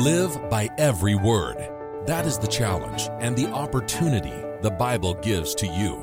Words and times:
Live 0.00 0.48
by 0.48 0.70
every 0.78 1.14
word. 1.14 1.58
That 2.06 2.24
is 2.24 2.38
the 2.38 2.46
challenge 2.46 3.10
and 3.20 3.36
the 3.36 3.48
opportunity 3.50 4.32
the 4.62 4.70
Bible 4.70 5.12
gives 5.12 5.54
to 5.56 5.66
you. 5.66 6.02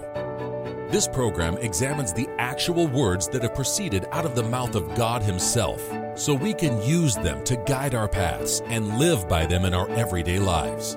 This 0.91 1.07
program 1.07 1.57
examines 1.57 2.13
the 2.13 2.29
actual 2.37 2.85
words 2.85 3.27
that 3.29 3.41
have 3.41 3.55
proceeded 3.55 4.05
out 4.11 4.23
of 4.23 4.35
the 4.35 4.43
mouth 4.43 4.75
of 4.75 4.93
God 4.93 5.23
Himself 5.23 5.81
so 6.15 6.35
we 6.35 6.53
can 6.53 6.79
use 6.83 7.15
them 7.15 7.43
to 7.45 7.57
guide 7.65 7.95
our 7.95 8.07
paths 8.07 8.61
and 8.65 8.99
live 8.99 9.27
by 9.27 9.47
them 9.47 9.65
in 9.65 9.73
our 9.73 9.89
everyday 9.89 10.37
lives. 10.37 10.95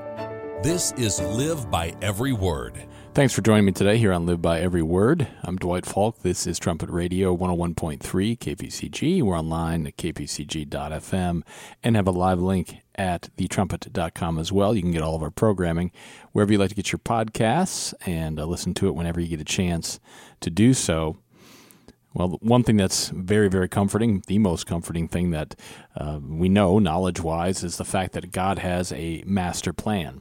This 0.62 0.92
is 0.98 1.22
Live 1.22 1.70
by 1.70 1.94
Every 2.02 2.34
Word. 2.34 2.86
Thanks 3.12 3.34
for 3.34 3.42
joining 3.42 3.64
me 3.64 3.72
today 3.72 3.98
here 3.98 4.12
on 4.12 4.24
Live 4.24 4.40
by 4.40 4.60
Every 4.60 4.82
Word. 4.82 5.26
I'm 5.42 5.56
Dwight 5.56 5.84
Falk. 5.84 6.22
This 6.22 6.46
is 6.46 6.60
Trumpet 6.60 6.88
Radio 6.90 7.36
101.3 7.36 7.98
KPCG. 7.98 9.20
We're 9.20 9.36
online 9.36 9.88
at 9.88 9.96
kpcg.fm 9.96 11.42
and 11.82 11.96
have 11.96 12.06
a 12.06 12.12
live 12.12 12.40
link 12.40 12.76
at 12.94 13.28
thetrumpet.com 13.36 14.38
as 14.38 14.52
well. 14.52 14.76
You 14.76 14.82
can 14.82 14.92
get 14.92 15.02
all 15.02 15.16
of 15.16 15.24
our 15.24 15.30
programming 15.32 15.90
wherever 16.30 16.52
you 16.52 16.58
like 16.58 16.68
to 16.68 16.76
get 16.76 16.92
your 16.92 17.00
podcasts 17.00 17.92
and 18.06 18.38
uh, 18.38 18.46
listen 18.46 18.74
to 18.74 18.86
it 18.86 18.94
whenever 18.94 19.20
you 19.20 19.26
get 19.26 19.40
a 19.40 19.44
chance 19.44 19.98
to 20.38 20.48
do 20.48 20.72
so. 20.72 21.16
Well, 22.14 22.38
one 22.40 22.62
thing 22.62 22.76
that's 22.76 23.08
very, 23.08 23.48
very 23.48 23.68
comforting, 23.68 24.22
the 24.28 24.38
most 24.38 24.66
comforting 24.66 25.08
thing 25.08 25.32
that 25.32 25.56
uh, 25.96 26.20
we 26.22 26.48
know 26.48 26.78
knowledge 26.78 27.20
wise, 27.20 27.64
is 27.64 27.76
the 27.76 27.84
fact 27.84 28.12
that 28.12 28.30
God 28.30 28.60
has 28.60 28.92
a 28.92 29.24
master 29.26 29.72
plan 29.72 30.20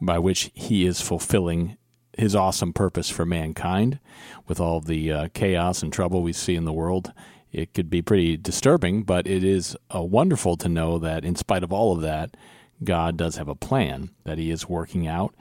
by 0.00 0.18
which 0.18 0.50
He 0.52 0.84
is 0.84 1.00
fulfilling 1.00 1.76
his 2.18 2.34
awesome 2.34 2.72
purpose 2.72 3.10
for 3.10 3.24
mankind 3.24 3.98
with 4.46 4.60
all 4.60 4.80
the 4.80 5.12
uh, 5.12 5.28
chaos 5.34 5.82
and 5.82 5.92
trouble 5.92 6.22
we 6.22 6.32
see 6.32 6.54
in 6.54 6.64
the 6.64 6.72
world. 6.72 7.12
It 7.52 7.72
could 7.72 7.88
be 7.88 8.02
pretty 8.02 8.36
disturbing, 8.36 9.04
but 9.04 9.26
it 9.26 9.44
is 9.44 9.76
uh, 9.94 10.02
wonderful 10.02 10.56
to 10.56 10.68
know 10.68 10.98
that 10.98 11.24
in 11.24 11.36
spite 11.36 11.62
of 11.62 11.72
all 11.72 11.92
of 11.92 12.00
that, 12.02 12.36
God 12.82 13.16
does 13.16 13.36
have 13.36 13.48
a 13.48 13.54
plan 13.54 14.10
that 14.24 14.38
he 14.38 14.50
is 14.50 14.68
working 14.68 15.06
out. 15.06 15.34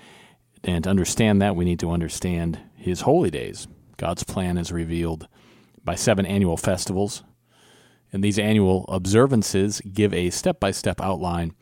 And 0.63 0.83
to 0.83 0.89
understand 0.89 1.41
that, 1.41 1.55
we 1.55 1.65
need 1.65 1.79
to 1.79 1.91
understand 1.91 2.59
his 2.75 3.01
holy 3.01 3.31
days. 3.31 3.67
God's 3.97 4.23
plan 4.23 4.57
is 4.57 4.71
revealed 4.71 5.27
by 5.83 5.95
seven 5.95 6.25
annual 6.25 6.57
festivals. 6.57 7.23
And 8.11 8.23
these 8.23 8.37
annual 8.37 8.85
observances 8.89 9.81
give 9.81 10.13
a 10.13 10.29
step 10.29 10.59
by 10.59 10.71
step 10.71 11.01
outline 11.01 11.55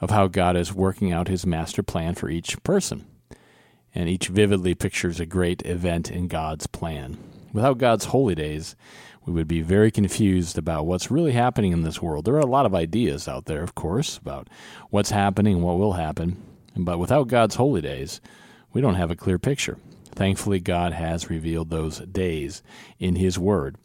of 0.00 0.10
how 0.10 0.28
God 0.28 0.56
is 0.56 0.72
working 0.72 1.12
out 1.12 1.26
his 1.26 1.44
master 1.44 1.82
plan 1.82 2.14
for 2.14 2.28
each 2.28 2.62
person 2.62 3.06
and 3.96 4.10
each 4.10 4.28
vividly 4.28 4.74
pictures 4.74 5.18
a 5.18 5.26
great 5.26 5.64
event 5.64 6.10
in 6.10 6.28
God's 6.28 6.66
plan. 6.66 7.16
Without 7.54 7.78
God's 7.78 8.04
holy 8.04 8.34
days, 8.34 8.76
we 9.24 9.32
would 9.32 9.48
be 9.48 9.62
very 9.62 9.90
confused 9.90 10.58
about 10.58 10.84
what's 10.84 11.10
really 11.10 11.32
happening 11.32 11.72
in 11.72 11.80
this 11.80 12.02
world. 12.02 12.26
There 12.26 12.34
are 12.34 12.38
a 12.38 12.46
lot 12.46 12.66
of 12.66 12.74
ideas 12.74 13.26
out 13.26 13.46
there, 13.46 13.62
of 13.62 13.74
course, 13.74 14.18
about 14.18 14.48
what's 14.90 15.10
happening 15.10 15.54
and 15.54 15.64
what 15.64 15.78
will 15.78 15.94
happen, 15.94 16.36
but 16.76 16.98
without 16.98 17.28
God's 17.28 17.54
holy 17.54 17.80
days, 17.80 18.20
we 18.74 18.82
don't 18.82 18.96
have 18.96 19.10
a 19.10 19.16
clear 19.16 19.38
picture. 19.38 19.78
Thankfully, 20.14 20.60
God 20.60 20.92
has 20.92 21.30
revealed 21.30 21.70
those 21.70 22.00
days 22.00 22.62
in 22.98 23.16
His 23.16 23.38
Word. 23.38 23.76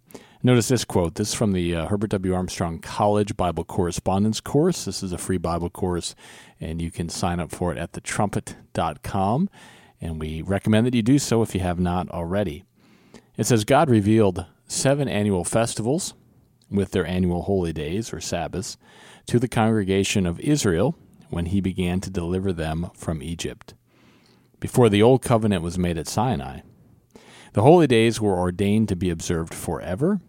Notice 0.44 0.68
this 0.68 0.84
quote. 0.84 1.16
This 1.16 1.30
is 1.30 1.36
from 1.36 1.54
the 1.54 1.74
uh, 1.74 1.86
Herbert 1.86 2.10
W. 2.10 2.34
Armstrong 2.34 2.80
College 2.80 3.38
Bible 3.38 3.64
Correspondence 3.64 4.42
Course. 4.42 4.84
This 4.84 5.04
is 5.04 5.14
a 5.14 5.18
free 5.18 5.38
Bible 5.38 5.70
course, 5.70 6.16
and 6.60 6.82
you 6.82 6.92
can 6.92 7.08
sign 7.08 7.40
up 7.40 7.52
for 7.52 7.72
it 7.72 7.78
at 7.78 7.94
thetrumpet.com 7.94 9.50
and 10.02 10.20
we 10.20 10.42
recommend 10.42 10.88
that 10.88 10.96
you 10.96 11.02
do 11.02 11.20
so 11.20 11.42
if 11.42 11.54
you 11.54 11.62
have 11.62 11.80
not 11.80 12.10
already. 12.10 12.64
It 13.38 13.46
says 13.46 13.64
God 13.64 13.90
revealed 13.90 14.46
seven 14.68 15.08
annual 15.08 15.44
festivals 15.44 16.14
with 16.70 16.92
their 16.92 17.06
annual 17.06 17.44
holy 17.44 17.74
days 17.74 18.12
or 18.12 18.20
Sabbaths 18.20 18.78
to 19.28 19.40
the 19.40 19.48
congregation 19.48 20.26
of 20.26 20.40
Israel 20.40 20.96
when 21.30 21.48
he 21.48 21.62
began 21.62 22.02
to 22.02 22.10
deliver 22.10 22.52
them 22.52 22.90
from 22.96 23.22
Egypt. 23.22 23.74
Before 24.60 24.90
the 24.90 25.02
old 25.02 25.22
covenant 25.22 25.64
was 25.64 25.78
made 25.78 25.98
at 25.98 26.08
Sinai, 26.08 26.62
the 27.54 27.62
holy 27.62 27.88
days 27.88 28.22
were 28.22 28.38
ordained 28.38 28.90
to 28.90 28.96
be 28.96 29.10
observed 29.10 29.54
forever, 29.54 30.22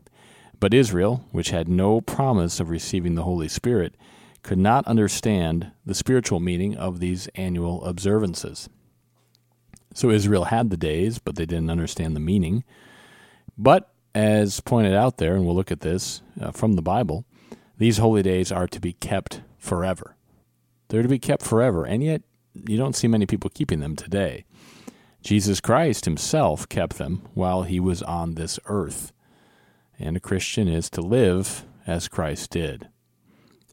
but 0.58 0.74
Israel, 0.74 1.24
which 1.30 1.50
had 1.50 1.68
no 1.68 2.00
promise 2.00 2.60
of 2.60 2.70
receiving 2.70 3.14
the 3.14 3.24
Holy 3.24 3.48
Spirit, 3.48 3.94
could 4.42 4.58
not 4.58 4.86
understand 4.86 5.70
the 5.86 5.94
spiritual 5.94 6.40
meaning 6.40 6.76
of 6.76 6.98
these 6.98 7.28
annual 7.34 7.84
observances. 7.84 8.68
So 9.94 10.10
Israel 10.10 10.44
had 10.44 10.70
the 10.70 10.76
days, 10.76 11.18
but 11.18 11.36
they 11.36 11.46
didn't 11.46 11.70
understand 11.70 12.16
the 12.16 12.20
meaning. 12.20 12.64
But 13.56 13.92
as 14.14 14.60
pointed 14.60 14.94
out 14.94 15.18
there, 15.18 15.34
and 15.34 15.44
we'll 15.44 15.54
look 15.54 15.72
at 15.72 15.80
this 15.80 16.22
uh, 16.40 16.50
from 16.50 16.74
the 16.74 16.82
Bible, 16.82 17.24
these 17.78 17.98
holy 17.98 18.22
days 18.22 18.52
are 18.52 18.68
to 18.68 18.80
be 18.80 18.92
kept 18.94 19.42
forever. 19.58 20.16
They're 20.88 21.02
to 21.02 21.08
be 21.08 21.18
kept 21.18 21.42
forever, 21.42 21.84
and 21.84 22.02
yet 22.02 22.22
you 22.54 22.76
don't 22.76 22.96
see 22.96 23.08
many 23.08 23.26
people 23.26 23.50
keeping 23.50 23.80
them 23.80 23.96
today. 23.96 24.44
Jesus 25.22 25.60
Christ 25.60 26.04
himself 26.04 26.68
kept 26.68 26.98
them 26.98 27.22
while 27.34 27.62
he 27.62 27.80
was 27.80 28.02
on 28.02 28.34
this 28.34 28.58
earth. 28.66 29.12
And 29.98 30.16
a 30.16 30.20
Christian 30.20 30.68
is 30.68 30.90
to 30.90 31.00
live 31.00 31.64
as 31.86 32.08
Christ 32.08 32.50
did. 32.50 32.88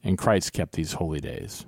And 0.04 0.18
Christ 0.18 0.54
kept 0.54 0.74
these 0.74 0.94
holy 0.94 1.20
days. 1.20 1.66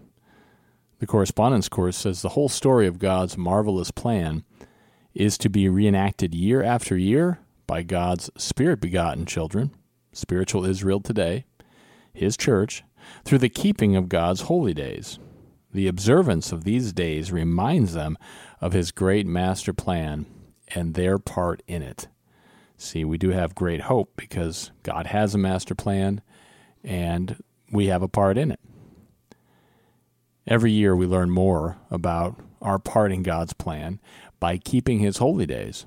The 1.01 1.07
correspondence 1.07 1.67
course 1.67 1.97
says 1.97 2.22
the 2.22 2.29
whole 2.29 2.47
story 2.47 2.85
of 2.85 3.00
God's 3.00 3.35
marvelous 3.35 3.89
plan 3.89 4.44
is 5.16 5.35
to 5.39 5.50
be 5.50 5.67
reenacted 5.67 6.35
year 6.35 6.62
after 6.62 6.95
year 6.95 7.39
by 7.66 7.81
God's 7.81 8.29
spirit 8.38 8.79
begotten 8.79 9.25
children, 9.25 9.72
spiritual 10.13 10.63
Israel 10.63 11.00
today, 11.00 11.45
his 12.13 12.38
church, 12.38 12.84
through 13.25 13.39
the 13.39 13.50
keeping 13.50 13.95
of 13.95 14.09
God's 14.09 14.41
holy 14.41 14.75
days. 14.75 15.17
The 15.73 15.88
observance 15.88 16.51
of 16.51 16.66
these 16.66 16.94
days 16.94 17.31
reminds 17.31 17.95
them 17.95 18.16
of 18.62 18.73
his 18.73 18.91
great 18.91 19.25
master 19.25 19.73
plan 19.73 20.28
and 20.75 20.94
their 20.94 21.18
part 21.18 21.63
in 21.66 21.81
it. 21.81 22.09
See, 22.78 23.03
we 23.03 23.18
do 23.18 23.29
have 23.31 23.56
great 23.56 23.81
hope 23.81 24.12
because 24.16 24.69
God 24.83 25.07
has 25.07 25.33
a 25.33 25.39
master 25.39 25.73
plan 25.73 26.22
and 26.83 27.44
we 27.72 27.88
have 27.88 28.03
a 28.03 28.07
part 28.07 28.38
in 28.38 28.51
it. 28.51 28.59
Every 30.47 30.72
year 30.72 30.96
we 30.96 31.06
learn 31.06 31.29
more 31.29 31.78
about 31.91 32.40
our 32.62 32.79
part 32.79 33.12
in 33.12 33.24
God's 33.24 33.53
plan 33.53 34.00
by 34.40 34.57
keeping 34.57 35.00
His 35.00 35.18
holy 35.18 35.46
days. 35.46 35.85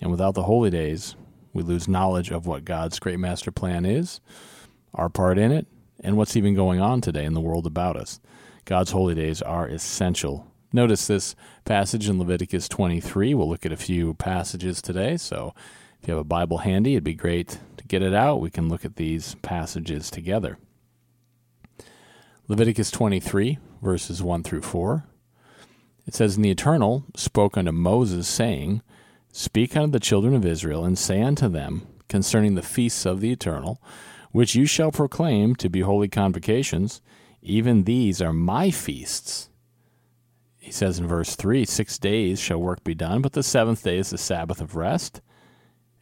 And 0.00 0.10
without 0.10 0.34
the 0.34 0.44
holy 0.44 0.70
days, 0.70 1.16
we 1.52 1.62
lose 1.62 1.88
knowledge 1.88 2.30
of 2.30 2.46
what 2.46 2.64
God's 2.64 2.98
great 2.98 3.18
master 3.18 3.50
plan 3.50 3.84
is, 3.84 4.20
our 4.94 5.08
part 5.08 5.36
in 5.36 5.50
it, 5.50 5.66
and 5.98 6.16
what's 6.16 6.36
even 6.36 6.54
going 6.54 6.80
on 6.80 7.00
today 7.00 7.24
in 7.24 7.34
the 7.34 7.40
world 7.40 7.66
about 7.66 7.96
us. 7.96 8.20
God's 8.64 8.92
holy 8.92 9.14
days 9.14 9.42
are 9.42 9.66
essential. 9.66 10.46
Notice 10.72 11.08
this 11.08 11.34
passage 11.64 12.08
in 12.08 12.18
Leviticus 12.18 12.68
23. 12.68 13.34
We'll 13.34 13.48
look 13.48 13.66
at 13.66 13.72
a 13.72 13.76
few 13.76 14.14
passages 14.14 14.80
today. 14.80 15.16
So 15.16 15.54
if 16.00 16.08
you 16.08 16.14
have 16.14 16.20
a 16.20 16.24
Bible 16.24 16.58
handy, 16.58 16.92
it'd 16.92 17.04
be 17.04 17.14
great 17.14 17.58
to 17.76 17.86
get 17.88 18.02
it 18.02 18.14
out. 18.14 18.40
We 18.40 18.50
can 18.50 18.68
look 18.68 18.84
at 18.84 18.94
these 18.94 19.34
passages 19.42 20.08
together. 20.10 20.56
Leviticus 22.50 22.90
23, 22.90 23.58
verses 23.80 24.24
1 24.24 24.42
through 24.42 24.62
4. 24.62 25.06
It 26.04 26.16
says, 26.16 26.34
And 26.34 26.44
the 26.44 26.50
Eternal 26.50 27.04
spoke 27.14 27.56
unto 27.56 27.70
Moses, 27.70 28.26
saying, 28.26 28.82
Speak 29.30 29.76
unto 29.76 29.92
the 29.92 30.00
children 30.00 30.34
of 30.34 30.44
Israel, 30.44 30.84
and 30.84 30.98
say 30.98 31.22
unto 31.22 31.48
them 31.48 31.86
concerning 32.08 32.56
the 32.56 32.62
feasts 32.62 33.06
of 33.06 33.20
the 33.20 33.30
Eternal, 33.30 33.80
which 34.32 34.56
you 34.56 34.66
shall 34.66 34.90
proclaim 34.90 35.54
to 35.54 35.68
be 35.68 35.82
holy 35.82 36.08
convocations, 36.08 37.00
even 37.40 37.84
these 37.84 38.20
are 38.20 38.32
my 38.32 38.72
feasts. 38.72 39.48
He 40.58 40.72
says 40.72 40.98
in 40.98 41.06
verse 41.06 41.36
3 41.36 41.64
Six 41.64 42.00
days 42.00 42.40
shall 42.40 42.58
work 42.58 42.82
be 42.82 42.96
done, 42.96 43.22
but 43.22 43.34
the 43.34 43.44
seventh 43.44 43.84
day 43.84 43.96
is 43.96 44.10
the 44.10 44.18
Sabbath 44.18 44.60
of 44.60 44.74
rest 44.74 45.20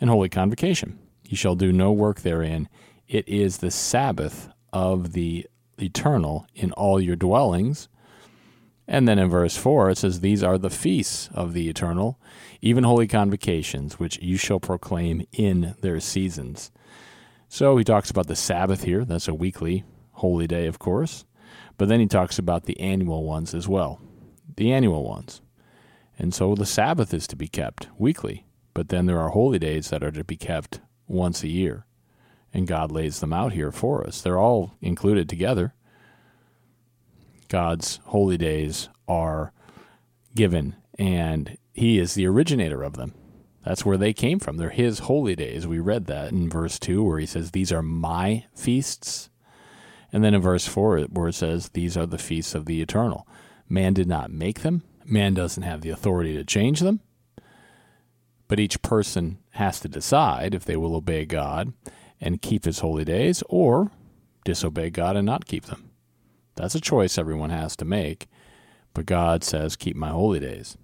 and 0.00 0.08
holy 0.08 0.30
convocation. 0.30 0.98
Ye 1.24 1.36
shall 1.36 1.56
do 1.56 1.74
no 1.74 1.92
work 1.92 2.22
therein. 2.22 2.70
It 3.06 3.28
is 3.28 3.58
the 3.58 3.70
Sabbath 3.70 4.48
of 4.72 5.12
the 5.12 5.46
eternal 5.80 6.46
in 6.54 6.72
all 6.72 7.00
your 7.00 7.16
dwellings. 7.16 7.88
And 8.86 9.06
then 9.06 9.18
in 9.18 9.28
verse 9.28 9.56
4, 9.56 9.90
it 9.90 9.98
says, 9.98 10.20
These 10.20 10.42
are 10.42 10.56
the 10.56 10.70
feasts 10.70 11.28
of 11.34 11.52
the 11.52 11.68
eternal, 11.68 12.18
even 12.62 12.84
holy 12.84 13.06
convocations, 13.06 13.98
which 13.98 14.18
you 14.20 14.36
shall 14.36 14.60
proclaim 14.60 15.26
in 15.32 15.74
their 15.82 16.00
seasons. 16.00 16.70
So 17.48 17.76
he 17.76 17.84
talks 17.84 18.10
about 18.10 18.26
the 18.26 18.36
Sabbath 18.36 18.84
here. 18.84 19.04
That's 19.04 19.28
a 19.28 19.34
weekly 19.34 19.84
holy 20.12 20.46
day, 20.46 20.66
of 20.66 20.78
course. 20.78 21.24
But 21.76 21.88
then 21.88 22.00
he 22.00 22.06
talks 22.06 22.38
about 22.38 22.64
the 22.64 22.80
annual 22.80 23.24
ones 23.24 23.54
as 23.54 23.68
well. 23.68 24.00
The 24.56 24.72
annual 24.72 25.04
ones. 25.04 25.40
And 26.18 26.34
so 26.34 26.54
the 26.54 26.66
Sabbath 26.66 27.14
is 27.14 27.26
to 27.28 27.36
be 27.36 27.46
kept 27.46 27.88
weekly. 27.96 28.46
But 28.74 28.88
then 28.88 29.06
there 29.06 29.20
are 29.20 29.30
holy 29.30 29.58
days 29.58 29.90
that 29.90 30.02
are 30.02 30.10
to 30.10 30.24
be 30.24 30.36
kept 30.36 30.80
once 31.06 31.42
a 31.42 31.48
year 31.48 31.86
and 32.52 32.66
God 32.66 32.90
lays 32.90 33.20
them 33.20 33.32
out 33.32 33.52
here 33.52 33.72
for 33.72 34.06
us. 34.06 34.20
They're 34.20 34.38
all 34.38 34.74
included 34.80 35.28
together. 35.28 35.74
God's 37.48 38.00
holy 38.06 38.36
days 38.36 38.88
are 39.06 39.52
given, 40.34 40.76
and 40.98 41.56
He 41.72 41.98
is 41.98 42.14
the 42.14 42.26
originator 42.26 42.82
of 42.82 42.96
them. 42.96 43.14
That's 43.64 43.84
where 43.84 43.96
they 43.96 44.12
came 44.12 44.38
from. 44.38 44.56
They're 44.56 44.70
His 44.70 45.00
holy 45.00 45.34
days. 45.34 45.66
We 45.66 45.78
read 45.78 46.06
that 46.06 46.32
in 46.32 46.48
verse 46.48 46.78
2 46.78 47.02
where 47.02 47.18
He 47.18 47.26
says, 47.26 47.50
These 47.50 47.72
are 47.72 47.82
my 47.82 48.46
feasts. 48.54 49.30
And 50.12 50.24
then 50.24 50.34
in 50.34 50.40
verse 50.40 50.66
4, 50.66 51.00
where 51.02 51.28
it 51.28 51.34
says, 51.34 51.70
These 51.70 51.96
are 51.96 52.06
the 52.06 52.18
feasts 52.18 52.54
of 52.54 52.66
the 52.66 52.80
eternal. 52.80 53.26
Man 53.68 53.92
did 53.92 54.08
not 54.08 54.30
make 54.30 54.60
them, 54.60 54.82
man 55.04 55.34
doesn't 55.34 55.62
have 55.62 55.82
the 55.82 55.90
authority 55.90 56.34
to 56.36 56.44
change 56.44 56.80
them. 56.80 57.00
But 58.46 58.58
each 58.58 58.80
person 58.80 59.38
has 59.52 59.80
to 59.80 59.88
decide 59.88 60.54
if 60.54 60.64
they 60.64 60.76
will 60.76 60.96
obey 60.96 61.26
God 61.26 61.74
and 62.20 62.42
keep 62.42 62.64
his 62.64 62.80
holy 62.80 63.04
days 63.04 63.42
or 63.48 63.90
disobey 64.44 64.90
God 64.90 65.16
and 65.16 65.26
not 65.26 65.46
keep 65.46 65.66
them. 65.66 65.90
That's 66.56 66.74
a 66.74 66.80
choice 66.80 67.18
everyone 67.18 67.50
has 67.50 67.76
to 67.76 67.84
make. 67.84 68.26
But 68.94 69.06
God 69.06 69.44
says, 69.44 69.76
Keep 69.76 69.96
my 69.96 70.10
holy 70.10 70.40
days. 70.40 70.76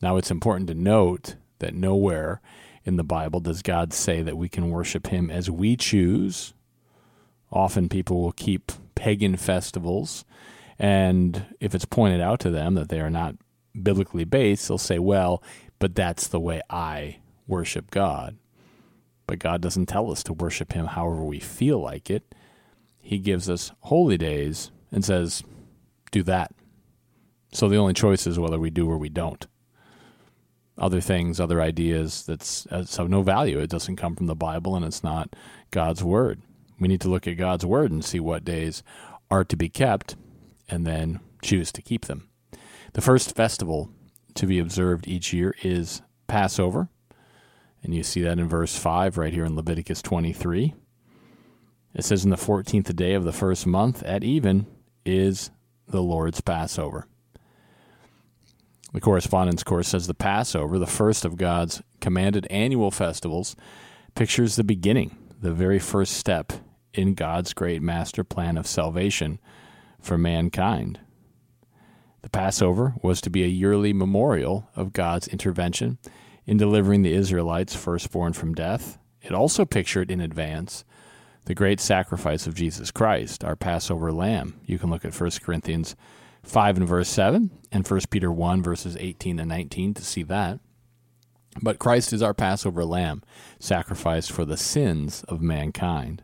Now, 0.00 0.16
it's 0.16 0.30
important 0.30 0.68
to 0.68 0.74
note 0.74 1.34
that 1.58 1.74
nowhere 1.74 2.40
in 2.84 2.96
the 2.96 3.04
Bible 3.04 3.40
does 3.40 3.62
God 3.62 3.92
say 3.92 4.22
that 4.22 4.36
we 4.36 4.48
can 4.48 4.70
worship 4.70 5.08
Him 5.08 5.30
as 5.30 5.50
we 5.50 5.76
choose. 5.76 6.54
Often 7.50 7.88
people 7.88 8.22
will 8.22 8.32
keep 8.32 8.70
pagan 8.94 9.36
festivals, 9.36 10.24
and 10.78 11.46
if 11.60 11.74
it's 11.74 11.84
pointed 11.84 12.20
out 12.20 12.40
to 12.40 12.50
them 12.50 12.74
that 12.74 12.88
they 12.88 13.00
are 13.00 13.10
not 13.10 13.34
biblically 13.82 14.24
based, 14.24 14.68
they'll 14.68 14.78
say, 14.78 14.98
Well, 14.98 15.42
but 15.78 15.94
that's 15.94 16.28
the 16.28 16.40
way 16.40 16.60
I 16.70 17.18
worship 17.46 17.90
God. 17.90 18.36
But 19.28 19.38
God 19.38 19.60
doesn't 19.60 19.86
tell 19.86 20.10
us 20.10 20.24
to 20.24 20.32
worship 20.32 20.72
Him 20.72 20.86
however 20.86 21.22
we 21.22 21.38
feel 21.38 21.78
like 21.78 22.10
it. 22.10 22.34
He 22.98 23.18
gives 23.18 23.48
us 23.48 23.70
holy 23.82 24.18
days 24.18 24.72
and 24.90 25.04
says, 25.04 25.44
Do 26.10 26.24
that. 26.24 26.52
So 27.52 27.68
the 27.68 27.76
only 27.76 27.94
choice 27.94 28.26
is 28.26 28.40
whether 28.40 28.58
we 28.58 28.70
do 28.70 28.90
or 28.90 28.98
we 28.98 29.08
don't 29.08 29.46
other 30.78 31.00
things, 31.00 31.40
other 31.40 31.60
ideas 31.60 32.24
that's, 32.24 32.64
that's 32.70 32.98
of 32.98 33.10
no 33.10 33.22
value. 33.22 33.58
It 33.58 33.70
doesn't 33.70 33.96
come 33.96 34.14
from 34.14 34.26
the 34.26 34.34
Bible 34.34 34.76
and 34.76 34.84
it's 34.84 35.02
not 35.02 35.34
God's 35.70 36.02
Word. 36.02 36.40
We 36.78 36.88
need 36.88 37.00
to 37.02 37.08
look 37.08 37.26
at 37.26 37.36
God's 37.36 37.66
Word 37.66 37.90
and 37.90 38.04
see 38.04 38.20
what 38.20 38.44
days 38.44 38.82
are 39.30 39.44
to 39.44 39.56
be 39.56 39.68
kept 39.68 40.16
and 40.68 40.86
then 40.86 41.20
choose 41.42 41.72
to 41.72 41.82
keep 41.82 42.06
them. 42.06 42.28
The 42.92 43.00
first 43.00 43.34
festival 43.34 43.90
to 44.34 44.46
be 44.46 44.58
observed 44.58 45.08
each 45.08 45.32
year 45.32 45.54
is 45.62 46.02
Passover. 46.26 46.88
And 47.82 47.94
you 47.94 48.02
see 48.02 48.22
that 48.22 48.38
in 48.38 48.48
verse 48.48 48.76
5 48.76 49.18
right 49.18 49.32
here 49.32 49.44
in 49.44 49.56
Leviticus 49.56 50.02
23. 50.02 50.74
It 51.94 52.04
says, 52.04 52.24
In 52.24 52.30
the 52.30 52.36
14th 52.36 52.94
day 52.94 53.14
of 53.14 53.24
the 53.24 53.32
first 53.32 53.66
month 53.66 54.02
at 54.02 54.24
even 54.24 54.66
is 55.04 55.50
the 55.88 56.02
Lord's 56.02 56.40
Passover. 56.40 57.06
The 58.92 59.00
correspondence 59.00 59.62
course 59.62 59.88
says 59.88 60.06
the 60.06 60.14
Passover, 60.14 60.78
the 60.78 60.86
first 60.86 61.24
of 61.24 61.36
God's 61.36 61.82
commanded 62.00 62.46
annual 62.50 62.90
festivals, 62.90 63.54
pictures 64.14 64.56
the 64.56 64.64
beginning, 64.64 65.16
the 65.40 65.52
very 65.52 65.78
first 65.78 66.14
step 66.14 66.52
in 66.94 67.14
God's 67.14 67.52
great 67.52 67.82
master 67.82 68.24
plan 68.24 68.56
of 68.56 68.66
salvation 68.66 69.38
for 70.00 70.16
mankind. 70.16 71.00
The 72.22 72.30
Passover 72.30 72.94
was 73.02 73.20
to 73.20 73.30
be 73.30 73.44
a 73.44 73.48
yearly 73.48 73.92
memorial 73.92 74.68
of 74.74 74.92
God's 74.92 75.28
intervention 75.28 75.98
in 76.48 76.56
delivering 76.56 77.02
the 77.02 77.12
Israelites 77.12 77.76
firstborn 77.76 78.32
from 78.32 78.54
death. 78.54 78.98
It 79.20 79.32
also 79.32 79.66
pictured 79.66 80.10
in 80.10 80.18
advance 80.18 80.82
the 81.44 81.54
great 81.54 81.78
sacrifice 81.78 82.46
of 82.46 82.54
Jesus 82.54 82.90
Christ, 82.90 83.44
our 83.44 83.54
Passover 83.54 84.10
lamb. 84.10 84.58
You 84.64 84.78
can 84.78 84.88
look 84.88 85.04
at 85.04 85.14
1 85.14 85.30
Corinthians 85.42 85.94
5 86.44 86.78
and 86.78 86.88
verse 86.88 87.10
7 87.10 87.50
and 87.70 87.86
1 87.86 88.00
Peter 88.08 88.32
1 88.32 88.62
verses 88.62 88.96
18 88.98 89.38
and 89.38 89.50
19 89.50 89.92
to 89.92 90.02
see 90.02 90.22
that. 90.22 90.58
But 91.60 91.78
Christ 91.78 92.14
is 92.14 92.22
our 92.22 92.32
Passover 92.32 92.86
lamb, 92.86 93.22
sacrificed 93.58 94.32
for 94.32 94.46
the 94.46 94.56
sins 94.56 95.24
of 95.28 95.42
mankind. 95.42 96.22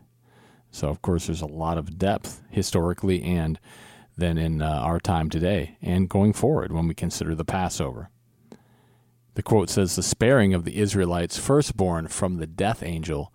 So, 0.71 0.89
of 0.89 1.03
course, 1.03 1.27
there's 1.27 1.41
a 1.41 1.45
lot 1.45 1.77
of 1.77 1.99
depth 1.99 2.41
historically 2.49 3.21
and 3.21 3.59
then 4.17 4.39
in 4.39 4.63
uh, 4.63 4.69
our 4.69 4.99
time 4.99 5.29
today 5.29 5.77
and 5.83 6.09
going 6.09 6.33
forward 6.33 6.71
when 6.71 6.87
we 6.87 6.95
consider 6.95 7.35
the 7.35 7.45
Passover. 7.45 8.09
The 9.35 9.43
quote 9.43 9.69
says, 9.69 9.95
The 9.95 10.03
sparing 10.03 10.53
of 10.53 10.63
the 10.63 10.77
Israelites' 10.77 11.37
firstborn 11.37 12.07
from 12.07 12.37
the 12.37 12.47
death 12.47 12.81
angel 12.81 13.33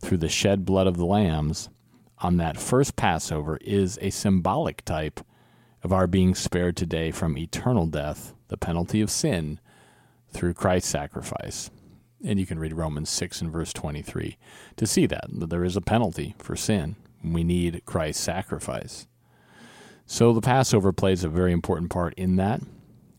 through 0.00 0.18
the 0.18 0.28
shed 0.28 0.64
blood 0.64 0.86
of 0.86 0.96
the 0.96 1.06
lambs 1.06 1.68
on 2.18 2.38
that 2.38 2.58
first 2.58 2.96
Passover 2.96 3.58
is 3.58 3.98
a 4.00 4.10
symbolic 4.10 4.84
type 4.84 5.20
of 5.82 5.92
our 5.92 6.06
being 6.06 6.34
spared 6.34 6.76
today 6.76 7.10
from 7.10 7.36
eternal 7.36 7.86
death, 7.86 8.34
the 8.48 8.56
penalty 8.56 9.00
of 9.00 9.10
sin, 9.10 9.60
through 10.30 10.54
Christ's 10.54 10.90
sacrifice. 10.90 11.70
And 12.24 12.40
you 12.40 12.46
can 12.46 12.58
read 12.58 12.72
Romans 12.72 13.10
6 13.10 13.42
and 13.42 13.52
verse 13.52 13.72
23 13.72 14.38
to 14.76 14.86
see 14.86 15.06
that, 15.06 15.24
that 15.28 15.50
there 15.50 15.64
is 15.64 15.76
a 15.76 15.80
penalty 15.82 16.34
for 16.38 16.56
sin. 16.56 16.96
We 17.22 17.44
need 17.44 17.82
Christ's 17.84 18.22
sacrifice. 18.22 19.06
So 20.06 20.32
the 20.32 20.40
Passover 20.40 20.92
plays 20.92 21.24
a 21.24 21.28
very 21.28 21.52
important 21.52 21.90
part 21.90 22.14
in 22.14 22.36
that. 22.36 22.62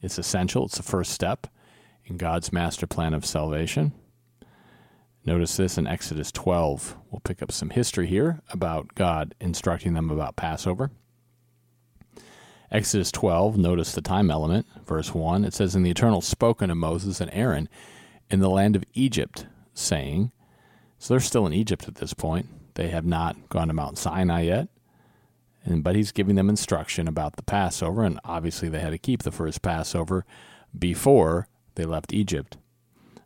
It's 0.02 0.18
essential, 0.18 0.66
it's 0.66 0.78
the 0.78 0.84
first 0.84 1.12
step 1.12 1.48
in 2.06 2.18
God's 2.18 2.52
master 2.52 2.88
plan 2.88 3.14
of 3.14 3.26
salvation. 3.26 3.94
Notice 5.26 5.56
this 5.56 5.78
in 5.78 5.88
Exodus 5.88 6.32
12. 6.32 6.98
We'll 7.10 7.22
pick 7.22 7.42
up 7.42 7.52
some 7.52 7.70
history 7.70 8.08
here 8.08 8.42
about 8.50 8.94
God 8.96 9.36
instructing 9.40 9.94
them 9.94 10.10
about 10.10 10.36
Passover. 10.36 10.92
Exodus 12.70 13.12
12, 13.12 13.58
notice 13.58 13.94
the 13.94 14.02
time 14.02 14.32
element, 14.32 14.66
verse 14.86 15.14
1. 15.14 15.46
It 15.46 15.54
says, 15.54 15.76
And 15.76 15.86
the 15.86 15.92
Eternal 15.92 16.22
spoke 16.22 16.62
unto 16.62 16.74
Moses 16.74 17.22
and 17.22 17.30
Aaron 17.32 17.70
in 18.30 18.40
the 18.40 18.50
land 18.50 18.76
of 18.76 18.84
Egypt, 18.96 19.46
saying, 19.76 20.32
So 20.98 21.14
they're 21.14 21.22
still 21.22 21.46
in 21.46 21.54
Egypt 21.54 21.88
at 21.88 21.96
this 21.96 22.16
point. 22.16 22.48
They 22.74 22.90
have 22.90 23.06
not 23.06 23.50
gone 23.50 23.68
to 23.68 23.74
Mount 23.74 24.00
Sinai 24.00 24.42
yet. 24.42 24.70
And, 25.64 25.84
but 25.84 25.96
he's 25.96 26.12
giving 26.12 26.36
them 26.36 26.50
instruction 26.50 27.08
about 27.08 27.36
the 27.36 27.44
Passover, 27.44 28.04
and 28.04 28.20
obviously 28.26 28.68
they 28.68 28.80
had 28.80 28.90
to 28.90 28.98
keep 28.98 29.24
the 29.24 29.32
first 29.32 29.62
Passover 29.62 30.26
before 30.78 31.48
they 31.76 31.86
left 31.86 32.14
Egypt. 32.14 32.58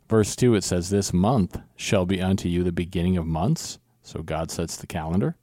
Verse 0.08 0.34
2, 0.36 0.54
it 0.54 0.64
says, 0.64 0.90
This 0.90 1.12
month 1.12 1.60
shall 1.76 2.06
be 2.06 2.20
unto 2.20 2.48
you 2.48 2.62
the 2.62 2.72
beginning 2.72 3.16
of 3.16 3.26
months. 3.26 3.78
So 4.02 4.22
God 4.22 4.50
sets 4.50 4.76
the 4.76 4.86
calendar. 4.86 5.36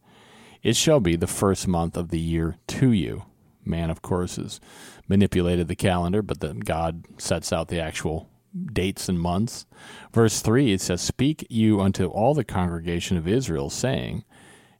It 0.63 0.75
shall 0.75 0.99
be 0.99 1.15
the 1.15 1.27
first 1.27 1.67
month 1.67 1.95
of 1.95 2.09
the 2.09 2.19
year 2.19 2.57
to 2.67 2.91
you 2.91 3.25
man, 3.65 3.89
of 3.89 4.01
course, 4.01 4.35
has 4.35 4.59
manipulated 5.07 5.67
the 5.67 5.75
calendar, 5.75 6.21
but 6.21 6.39
then 6.39 6.59
God 6.59 7.05
sets 7.17 7.51
out 7.51 7.67
the 7.67 7.79
actual 7.79 8.29
dates 8.71 9.09
and 9.09 9.19
months. 9.19 9.65
Verse 10.13 10.41
3, 10.41 10.73
it 10.73 10.81
says, 10.81 11.01
Speak 11.01 11.45
you 11.49 11.81
unto 11.81 12.07
all 12.07 12.33
the 12.33 12.43
congregation 12.43 13.17
of 13.17 13.27
Israel, 13.27 13.69
saying, 13.69 14.23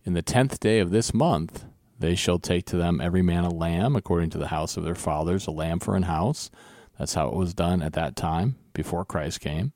In 0.03 0.13
the 0.13 0.21
tenth 0.21 0.59
day 0.59 0.79
of 0.79 0.91
this 0.91 1.13
month 1.13 1.65
they 1.99 2.15
shall 2.15 2.39
take 2.39 2.65
to 2.67 2.77
them 2.77 3.01
every 3.01 3.21
man 3.21 3.43
a 3.43 3.53
lamb, 3.53 3.95
according 3.95 4.29
to 4.31 4.37
the 4.37 4.47
house 4.47 4.77
of 4.77 4.83
their 4.83 4.95
fathers, 4.95 5.47
a 5.47 5.51
lamb 5.51 5.79
for 5.79 5.95
an 5.95 6.03
house. 6.03 6.49
That's 6.97 7.13
how 7.13 7.27
it 7.27 7.35
was 7.35 7.53
done 7.53 7.81
at 7.81 7.93
that 7.93 8.15
time, 8.15 8.55
before 8.73 9.05
Christ 9.05 9.41
came. 9.41 9.73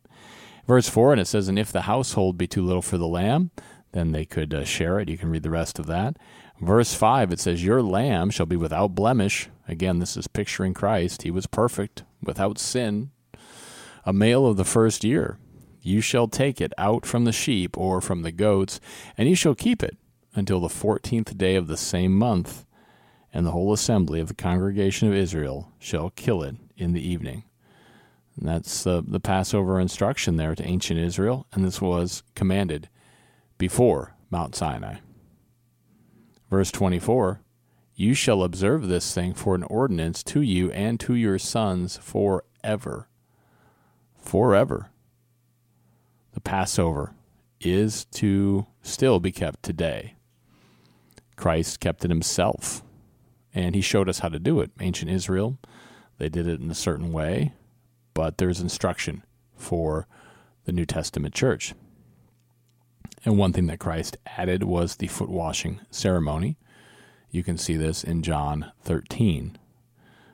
Verse 0.68 0.88
4, 0.88 1.14
and 1.14 1.22
it 1.22 1.26
says, 1.26 1.48
And 1.48 1.58
if 1.58 1.72
the 1.72 1.82
household 1.82 2.38
be 2.38 2.48
too 2.48 2.64
little 2.64 2.82
for 2.82 2.98
the 2.98 3.08
lamb, 3.08 3.52
then 3.92 4.12
they 4.12 4.26
could 4.26 4.54
uh, 4.54 4.64
share 4.64 5.00
it. 5.00 5.10
You 5.10 5.18
can 5.18 5.30
read 5.30 5.44
the 5.44 5.50
rest 5.50 5.80
of 5.80 5.88
that. 5.88 6.18
Verse 6.62 6.94
5, 6.94 7.32
it 7.32 7.40
says, 7.40 7.64
Your 7.64 7.82
lamb 7.82 8.30
shall 8.30 8.46
be 8.46 8.56
without 8.56 8.96
blemish. 8.96 9.50
Again, 9.68 10.00
this 10.00 10.16
is 10.16 10.28
picturing 10.28 10.74
Christ. 10.74 11.24
He 11.24 11.32
was 11.32 11.48
perfect, 11.48 12.04
without 12.22 12.60
sin, 12.60 13.12
a 14.06 14.14
male 14.14 14.46
of 14.46 14.58
the 14.58 14.66
first 14.66 15.04
year. 15.04 15.40
You 15.82 16.02
shall 16.02 16.28
take 16.28 16.60
it 16.60 16.74
out 16.78 17.06
from 17.06 17.26
the 17.26 17.32
sheep 17.32 17.78
or 17.78 18.02
from 18.02 18.22
the 18.22 18.32
goats, 18.32 18.80
and 19.18 19.30
you 19.30 19.36
shall 19.36 19.56
keep 19.56 19.82
it 19.82 19.98
until 20.36 20.60
the 20.60 20.70
fourteenth 20.70 21.38
day 21.38 21.56
of 21.56 21.68
the 21.68 21.78
same 21.78 22.14
month, 22.14 22.66
and 23.34 23.46
the 23.46 23.52
whole 23.52 23.74
assembly 23.74 24.20
of 24.20 24.28
the 24.28 24.34
congregation 24.34 25.08
of 25.08 25.16
Israel 25.16 25.72
shall 25.80 26.12
kill 26.12 26.44
it 26.44 26.58
in 26.80 26.94
the 26.94 27.08
evening. 27.08 27.44
And 28.36 28.48
that's 28.48 28.88
uh, 28.88 29.02
the 29.06 29.20
Passover 29.20 29.80
instruction 29.80 30.38
there 30.38 30.56
to 30.56 30.66
ancient 30.66 31.00
Israel, 31.00 31.46
and 31.52 31.64
this 31.64 31.82
was 31.82 32.24
commanded 32.36 32.90
before 33.58 34.16
Mount 34.30 34.56
Sinai. 34.56 34.96
Verse 36.50 36.72
24 36.72 37.42
You 37.96 38.14
shall 38.14 38.44
observe 38.44 38.88
this 38.88 39.14
thing 39.14 39.34
for 39.34 39.56
an 39.56 39.64
ordinance 39.64 40.24
to 40.24 40.42
you 40.42 40.72
and 40.72 41.00
to 41.02 41.16
your 41.16 41.38
sons 41.38 41.98
forever. 41.98 43.10
Forever. 44.18 44.90
The 46.34 46.42
Passover 46.42 47.14
is 47.60 48.06
to 48.06 48.68
still 48.82 49.20
be 49.20 49.32
kept 49.32 49.64
today. 49.64 50.16
Christ 51.36 51.80
kept 51.80 52.06
it 52.06 52.12
himself, 52.12 52.84
and 53.54 53.76
he 53.76 53.82
showed 53.82 54.10
us 54.10 54.20
how 54.20 54.30
to 54.30 54.40
do 54.40 54.60
it. 54.62 54.72
Ancient 54.80 55.12
Israel, 55.12 55.58
they 56.20 56.30
did 56.30 56.48
it 56.48 56.62
in 56.62 56.70
a 56.70 56.76
certain 56.76 57.12
way, 57.12 57.54
but 58.14 58.38
there's 58.38 58.62
instruction 58.62 59.24
for 59.56 60.08
the 60.66 60.72
New 60.72 60.86
Testament 60.86 61.34
church. 61.34 61.74
And 63.26 63.38
one 63.38 63.52
thing 63.52 63.68
that 63.68 63.80
Christ 63.80 64.18
added 64.38 64.64
was 64.64 64.96
the 64.96 65.08
foot 65.08 65.30
washing 65.30 65.82
ceremony. 65.90 66.58
You 67.32 67.44
can 67.44 67.58
see 67.58 67.76
this 67.76 68.04
in 68.04 68.22
John 68.22 68.72
13. 68.84 69.58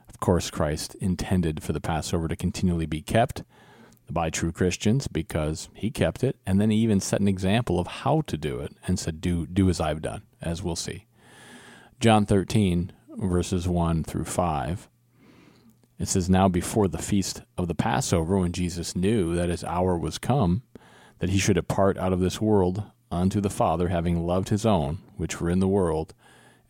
Of 0.08 0.20
course, 0.20 0.50
Christ 0.50 0.94
intended 0.96 1.62
for 1.62 1.72
the 1.72 1.80
Passover 1.80 2.28
to 2.28 2.36
continually 2.36 2.86
be 2.86 3.02
kept 3.02 3.42
by 4.08 4.30
true 4.30 4.52
Christians 4.52 5.08
because 5.08 5.68
he 5.74 5.90
kept 5.90 6.22
it, 6.22 6.36
and 6.46 6.60
then 6.60 6.70
he 6.70 6.78
even 6.78 7.00
set 7.00 7.20
an 7.20 7.28
example 7.28 7.80
of 7.80 7.86
how 7.86 8.22
to 8.28 8.36
do 8.36 8.60
it 8.60 8.72
and 8.86 8.98
said, 8.98 9.20
"Do 9.20 9.46
do 9.46 9.68
as 9.68 9.80
I've 9.80 10.00
done," 10.00 10.22
as 10.40 10.62
we'll 10.62 10.76
see. 10.76 11.06
John 11.98 12.24
13, 12.24 12.92
verses 13.16 13.66
1 13.66 14.04
through 14.04 14.24
5. 14.24 14.88
It 15.98 16.08
says, 16.08 16.28
Now 16.28 16.48
before 16.48 16.88
the 16.88 16.98
feast 16.98 17.42
of 17.56 17.68
the 17.68 17.74
Passover, 17.74 18.38
when 18.38 18.52
Jesus 18.52 18.94
knew 18.94 19.34
that 19.34 19.48
his 19.48 19.64
hour 19.64 19.96
was 19.96 20.18
come, 20.18 20.62
that 21.18 21.30
he 21.30 21.38
should 21.38 21.54
depart 21.54 21.96
out 21.96 22.12
of 22.12 22.20
this 22.20 22.40
world 22.40 22.82
unto 23.10 23.40
the 23.40 23.50
Father, 23.50 23.88
having 23.88 24.26
loved 24.26 24.50
his 24.50 24.66
own, 24.66 24.98
which 25.16 25.40
were 25.40 25.50
in 25.50 25.60
the 25.60 25.68
world, 25.68 26.14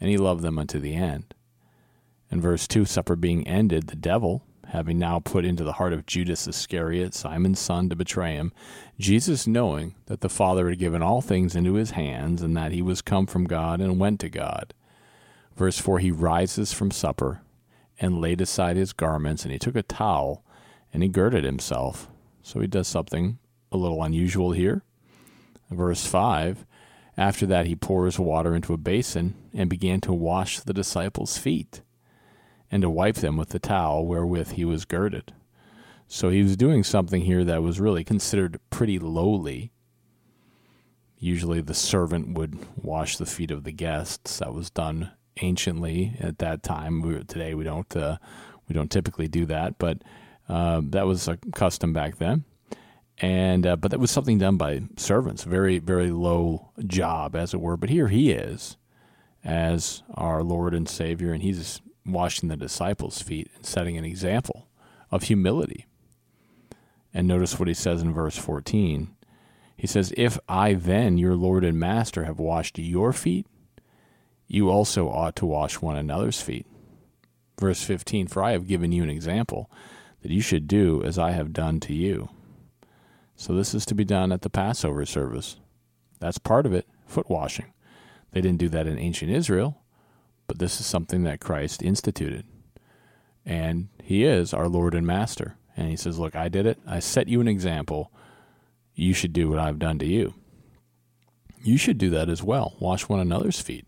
and 0.01 0.11
he 0.11 0.17
loved 0.17 0.43
them 0.43 0.59
unto 0.59 0.79
the 0.79 0.95
end. 0.95 1.35
In 2.31 2.41
verse 2.41 2.67
2, 2.69 2.85
supper 2.85 3.17
being 3.17 3.47
ended, 3.47 3.89
the 3.89 3.97
devil, 3.97 4.43
having 4.69 4.99
now 4.99 5.21
put 5.21 5.45
into 5.45 5.65
the 5.65 5.75
heart 5.75 5.93
of 5.93 6.07
Judas 6.07 6.47
Iscariot, 6.47 7.15
Simon's 7.15 7.61
son, 7.61 7.89
to 7.89 7.97
betray 7.97 8.35
him, 8.35 8.53
Jesus, 8.99 9.47
knowing 9.47 9.95
that 10.07 10.21
the 10.21 10.29
Father 10.29 10.69
had 10.69 10.79
given 10.79 11.03
all 11.03 11.21
things 11.21 11.55
into 11.55 11.75
his 11.75 11.93
hands, 11.93 12.43
and 12.43 12.57
that 12.57 12.73
he 12.73 12.83
was 12.83 13.01
come 13.03 13.27
from 13.27 13.45
God 13.45 13.81
and 13.81 13.99
went 13.99 14.21
to 14.21 14.29
God. 14.29 14.75
Verse 15.57 15.79
4 15.79 16.01
He 16.01 16.11
rises 16.11 16.73
from 16.73 16.91
supper, 16.91 17.41
and 17.99 18.21
laid 18.21 18.41
aside 18.41 18.77
his 18.77 18.93
garments, 18.93 19.45
and 19.45 19.53
he 19.53 19.59
took 19.59 19.77
a 19.77 19.83
towel, 19.83 20.45
and 20.93 21.03
he 21.03 21.09
girded 21.09 21.45
himself. 21.45 22.09
So 22.43 22.61
he 22.61 22.67
does 22.67 22.89
something 22.89 23.39
a 23.73 23.77
little 23.77 24.03
unusual 24.03 24.53
here. 24.53 24.85
Verse 25.71 26.07
5 26.07 26.65
After 27.17 27.47
that, 27.47 27.67
he 27.67 27.75
pours 27.75 28.19
water 28.19 28.55
into 28.55 28.73
a 28.73 28.79
basin, 28.79 29.35
and 29.55 29.71
began 29.71 30.01
to 30.03 30.13
wash 30.13 30.61
the 30.61 30.75
disciples' 30.75 31.39
feet 31.39 31.83
and 32.71 32.83
to 32.83 32.91
wipe 32.91 33.17
them 33.17 33.37
with 33.37 33.51
the 33.51 33.59
towel 33.59 34.07
wherewith 34.07 34.53
he 34.53 34.65
was 34.65 34.85
girded. 34.85 35.33
So 36.09 36.31
he 36.31 36.43
was 36.43 36.57
doing 36.57 36.85
something 36.85 37.23
here 37.23 37.45
that 37.45 37.63
was 37.63 37.81
really 37.81 38.05
considered 38.05 38.61
pretty 38.71 38.99
lowly. 38.99 39.73
Usually 41.19 41.61
the 41.61 41.75
servant 41.75 42.37
would 42.37 42.59
wash 42.77 43.17
the 43.17 43.27
feet 43.27 43.51
of 43.51 43.65
the 43.65 43.73
guests. 43.73 44.39
That 44.39 44.55
was 44.55 44.71
done 44.71 45.11
anciently 45.41 46.17
at 46.21 46.39
that 46.39 46.63
time. 46.63 47.25
today 47.27 47.55
we 47.55 47.65
don't 47.65 47.95
uh, 47.97 48.19
we 48.69 48.75
don't 48.75 48.91
typically 48.91 49.29
do 49.29 49.47
that, 49.47 49.79
but 49.79 50.03
uh, 50.49 50.81
that 50.85 51.07
was 51.07 51.29
a 51.29 51.37
custom 51.55 51.93
back 51.93 52.19
then. 52.19 52.45
And 53.19 53.67
uh, 53.67 53.77
but 53.77 53.91
that 53.91 54.01
was 54.01 54.11
something 54.11 54.39
done 54.39 54.57
by 54.57 54.83
servants, 54.97 55.45
very 55.45 55.79
very 55.79 56.11
low 56.11 56.71
job 56.87 57.35
as 57.35 57.55
it 57.55 57.61
were. 57.61 57.77
But 57.77 57.91
here 57.91 58.09
he 58.09 58.31
is 58.33 58.77
as 59.45 60.03
our 60.15 60.43
Lord 60.43 60.75
and 60.75 60.89
Savior, 60.89 61.33
and 61.33 61.43
he's 61.43 61.81
washing 62.05 62.49
the 62.49 62.57
disciples' 62.57 63.23
feet 63.23 63.51
and 63.57 63.65
setting 63.65 63.97
an 63.97 64.05
example 64.05 64.69
of 65.11 65.25
humility. 65.25 65.87
And 67.15 67.27
notice 67.27 67.59
what 67.59 67.69
he 67.69 67.75
says 67.75 68.03
in 68.03 68.13
verse 68.13 68.37
14. 68.37 69.17
He 69.77 69.87
says, 69.87 70.13
If 70.17 70.39
I 70.49 70.75
then, 70.75 71.19
your 71.19 71.35
Lord 71.35 71.65
and 71.65 71.79
Master, 71.79 72.25
have 72.25 72.39
washed 72.39 72.79
your 72.79 73.13
feet, 73.13 73.47
you 74.47 74.71
also 74.71 75.09
ought 75.09 75.37
to 75.37 75.47
wash 75.47 75.81
one 75.81 75.97
another's 75.97 76.41
feet. 76.41 76.67
Verse 77.59 77.83
15 77.83 78.29
For 78.29 78.43
I 78.43 78.53
have 78.53 78.69
given 78.69 78.93
you 78.93 79.03
an 79.03 79.11
example 79.11 79.71
that 80.23 80.31
you 80.31 80.41
should 80.41 80.69
do 80.69 81.03
as 81.03 81.19
I 81.19 81.33
have 81.33 81.53
done 81.53 81.81
to 81.81 81.95
you. 81.95 82.29
So 83.35 83.55
this 83.55 83.75
is 83.75 83.85
to 83.87 83.95
be 83.95 84.05
done 84.05 84.33
at 84.33 84.43
the 84.43 84.51
Passover 84.51 85.05
service. 85.05 85.57
That's 86.21 86.39
part 86.39 86.65
of 86.65 86.73
it, 86.73 86.87
foot 87.07 87.29
washing. 87.29 87.73
They 88.33 88.41
didn't 88.41 88.59
do 88.59 88.69
that 88.71 88.87
in 88.87 88.99
ancient 88.99 89.31
Israel, 89.31 89.83
but 90.47 90.59
this 90.59 90.81
is 90.81 90.87
something 90.87 91.25
that 91.25 91.41
Christ 91.41 91.83
instituted. 91.83 92.47
And 93.45 93.89
he 94.03 94.25
is 94.25 94.55
our 94.55 94.69
Lord 94.69 94.95
and 94.95 95.07
Master. 95.07 95.57
And 95.77 95.89
he 95.89 95.97
says, 95.97 96.19
Look, 96.19 96.35
I 96.35 96.49
did 96.49 96.67
it. 96.67 96.79
I 96.87 97.01
set 97.01 97.29
you 97.29 97.41
an 97.41 97.49
example. 97.49 98.11
You 98.95 99.13
should 99.13 99.33
do 99.33 99.51
what 99.51 99.59
I've 99.59 99.79
done 99.79 99.99
to 99.99 100.07
you. 100.07 100.35
You 101.63 101.77
should 101.77 101.99
do 101.99 102.11
that 102.11 102.29
as 102.29 102.43
well. 102.43 102.75
Wash 102.81 103.09
one 103.09 103.21
another's 103.21 103.61
feet 103.61 103.87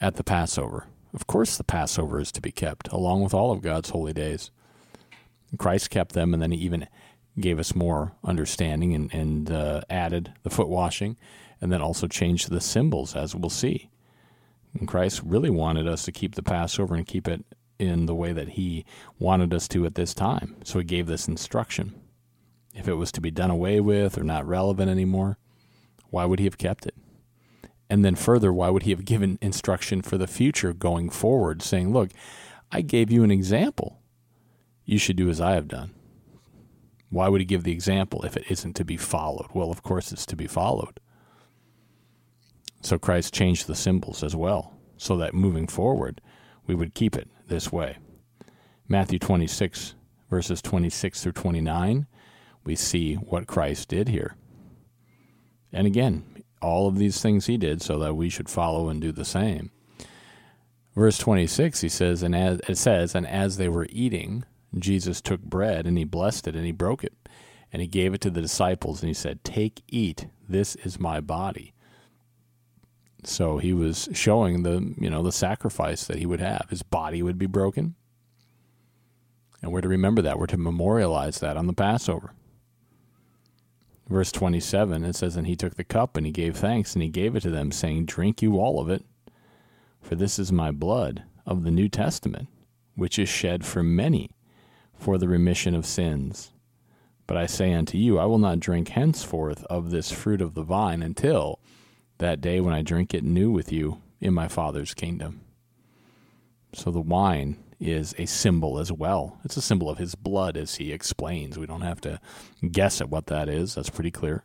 at 0.00 0.16
the 0.16 0.24
Passover. 0.24 0.86
Of 1.12 1.26
course, 1.26 1.56
the 1.56 1.64
Passover 1.64 2.20
is 2.20 2.32
to 2.32 2.40
be 2.40 2.52
kept, 2.52 2.88
along 2.88 3.22
with 3.22 3.34
all 3.34 3.50
of 3.50 3.62
God's 3.62 3.90
holy 3.90 4.12
days. 4.12 4.50
Christ 5.58 5.90
kept 5.90 6.12
them, 6.12 6.32
and 6.32 6.42
then 6.42 6.52
he 6.52 6.58
even 6.58 6.86
gave 7.38 7.58
us 7.58 7.74
more 7.74 8.12
understanding 8.24 8.94
and, 8.94 9.12
and 9.12 9.50
uh, 9.50 9.80
added 9.90 10.32
the 10.42 10.50
foot 10.50 10.68
washing, 10.68 11.16
and 11.60 11.72
then 11.72 11.82
also 11.82 12.06
changed 12.06 12.50
the 12.50 12.60
symbols, 12.60 13.16
as 13.16 13.34
we'll 13.34 13.50
see. 13.50 13.90
And 14.78 14.86
Christ 14.86 15.22
really 15.24 15.50
wanted 15.50 15.88
us 15.88 16.04
to 16.04 16.12
keep 16.12 16.34
the 16.34 16.42
Passover 16.42 16.94
and 16.94 17.06
keep 17.06 17.26
it 17.26 17.44
in 17.78 18.06
the 18.06 18.14
way 18.14 18.32
that 18.32 18.50
He 18.50 18.84
wanted 19.18 19.52
us 19.52 19.66
to 19.68 19.84
at 19.84 19.96
this 19.96 20.14
time. 20.14 20.56
So 20.64 20.78
He 20.78 20.84
gave 20.84 21.06
this 21.06 21.26
instruction. 21.26 21.94
If 22.74 22.86
it 22.86 22.94
was 22.94 23.10
to 23.12 23.20
be 23.20 23.32
done 23.32 23.50
away 23.50 23.80
with 23.80 24.16
or 24.16 24.22
not 24.22 24.46
relevant 24.46 24.90
anymore, 24.90 25.38
why 26.10 26.24
would 26.24 26.38
He 26.38 26.44
have 26.44 26.58
kept 26.58 26.86
it? 26.86 26.94
And 27.90 28.04
then 28.04 28.14
further, 28.14 28.52
why 28.52 28.70
would 28.70 28.84
He 28.84 28.92
have 28.92 29.04
given 29.04 29.38
instruction 29.42 30.00
for 30.00 30.16
the 30.16 30.28
future 30.28 30.72
going 30.72 31.10
forward, 31.10 31.60
saying, 31.60 31.92
Look, 31.92 32.10
I 32.70 32.82
gave 32.82 33.10
you 33.10 33.24
an 33.24 33.32
example. 33.32 34.00
You 34.84 34.96
should 34.96 35.16
do 35.16 35.28
as 35.28 35.40
I 35.40 35.54
have 35.54 35.66
done. 35.66 35.92
Why 37.10 37.28
would 37.28 37.40
He 37.40 37.44
give 37.44 37.64
the 37.64 37.72
example 37.72 38.24
if 38.24 38.36
it 38.36 38.48
isn't 38.48 38.74
to 38.74 38.84
be 38.84 38.96
followed? 38.96 39.48
Well, 39.52 39.72
of 39.72 39.82
course, 39.82 40.12
it's 40.12 40.24
to 40.26 40.36
be 40.36 40.46
followed. 40.46 41.00
So 42.80 42.96
Christ 42.96 43.34
changed 43.34 43.66
the 43.66 43.74
symbols 43.74 44.22
as 44.22 44.36
well, 44.36 44.72
so 44.96 45.16
that 45.16 45.34
moving 45.34 45.66
forward, 45.66 46.20
we 46.66 46.76
would 46.76 46.94
keep 46.94 47.16
it 47.16 47.28
this 47.48 47.72
way. 47.72 47.98
Matthew 48.88 49.18
26, 49.18 49.96
verses 50.30 50.62
26 50.62 51.22
through 51.22 51.32
29, 51.32 52.06
we 52.64 52.76
see 52.76 53.14
what 53.14 53.48
Christ 53.48 53.88
did 53.88 54.08
here. 54.08 54.36
And 55.72 55.86
again, 55.86 56.39
all 56.60 56.88
of 56.88 56.98
these 56.98 57.20
things 57.20 57.46
he 57.46 57.56
did 57.56 57.82
so 57.82 57.98
that 57.98 58.14
we 58.14 58.28
should 58.28 58.48
follow 58.48 58.88
and 58.88 59.00
do 59.00 59.12
the 59.12 59.24
same. 59.24 59.70
Verse 60.94 61.18
26, 61.18 61.80
he 61.80 61.88
says, 61.88 62.22
and 62.22 62.34
as, 62.34 62.60
it 62.68 62.76
says, 62.76 63.14
and 63.14 63.26
as 63.26 63.56
they 63.56 63.68
were 63.68 63.86
eating, 63.90 64.44
Jesus 64.78 65.20
took 65.20 65.40
bread 65.42 65.86
and 65.86 65.96
he 65.96 66.04
blessed 66.04 66.48
it 66.48 66.56
and 66.56 66.64
he 66.64 66.72
broke 66.72 67.04
it. 67.04 67.14
And 67.72 67.80
he 67.80 67.88
gave 67.88 68.14
it 68.14 68.20
to 68.22 68.30
the 68.30 68.42
disciples 68.42 69.00
and 69.00 69.08
he 69.08 69.14
said, 69.14 69.44
Take, 69.44 69.82
eat, 69.86 70.26
this 70.48 70.74
is 70.76 70.98
my 70.98 71.20
body. 71.20 71.72
So 73.22 73.58
he 73.58 73.72
was 73.72 74.08
showing 74.12 74.62
the 74.62 74.94
you 74.98 75.10
know 75.10 75.22
the 75.22 75.32
sacrifice 75.32 76.04
that 76.04 76.18
he 76.18 76.26
would 76.26 76.40
have. 76.40 76.66
His 76.70 76.82
body 76.82 77.22
would 77.22 77.38
be 77.38 77.46
broken. 77.46 77.94
And 79.62 79.72
we're 79.72 79.82
to 79.82 79.88
remember 79.88 80.22
that. 80.22 80.38
We're 80.38 80.46
to 80.46 80.56
memorialize 80.56 81.38
that 81.40 81.56
on 81.56 81.66
the 81.66 81.74
Passover. 81.74 82.32
Verse 84.10 84.32
27, 84.32 85.04
it 85.04 85.14
says, 85.14 85.36
And 85.36 85.46
he 85.46 85.54
took 85.54 85.76
the 85.76 85.84
cup, 85.84 86.16
and 86.16 86.26
he 86.26 86.32
gave 86.32 86.56
thanks, 86.56 86.94
and 86.94 87.02
he 87.02 87.08
gave 87.08 87.36
it 87.36 87.40
to 87.42 87.50
them, 87.50 87.70
saying, 87.70 88.06
Drink 88.06 88.42
you 88.42 88.58
all 88.58 88.80
of 88.80 88.90
it, 88.90 89.04
for 90.02 90.16
this 90.16 90.36
is 90.36 90.50
my 90.50 90.72
blood 90.72 91.22
of 91.46 91.62
the 91.62 91.70
New 91.70 91.88
Testament, 91.88 92.48
which 92.96 93.20
is 93.20 93.28
shed 93.28 93.64
for 93.64 93.84
many 93.84 94.30
for 94.98 95.16
the 95.16 95.28
remission 95.28 95.76
of 95.76 95.86
sins. 95.86 96.50
But 97.28 97.36
I 97.36 97.46
say 97.46 97.72
unto 97.72 97.96
you, 97.96 98.18
I 98.18 98.24
will 98.24 98.38
not 98.38 98.58
drink 98.58 98.88
henceforth 98.88 99.64
of 99.66 99.90
this 99.90 100.10
fruit 100.10 100.42
of 100.42 100.54
the 100.54 100.64
vine 100.64 101.02
until 101.02 101.60
that 102.18 102.40
day 102.40 102.60
when 102.60 102.74
I 102.74 102.82
drink 102.82 103.14
it 103.14 103.22
new 103.22 103.52
with 103.52 103.70
you 103.70 104.02
in 104.20 104.34
my 104.34 104.48
Father's 104.48 104.92
kingdom. 104.92 105.40
So 106.74 106.90
the 106.90 107.00
wine 107.00 107.56
is 107.80 108.14
a 108.18 108.26
symbol 108.26 108.78
as 108.78 108.92
well. 108.92 109.38
It's 109.44 109.56
a 109.56 109.62
symbol 109.62 109.88
of 109.88 109.98
his 109.98 110.14
blood, 110.14 110.56
as 110.56 110.76
he 110.76 110.92
explains. 110.92 111.58
We 111.58 111.66
don't 111.66 111.80
have 111.80 112.00
to 112.02 112.20
guess 112.70 113.00
at 113.00 113.08
what 113.08 113.26
that 113.26 113.48
is. 113.48 113.74
That's 113.74 113.90
pretty 113.90 114.10
clear. 114.10 114.44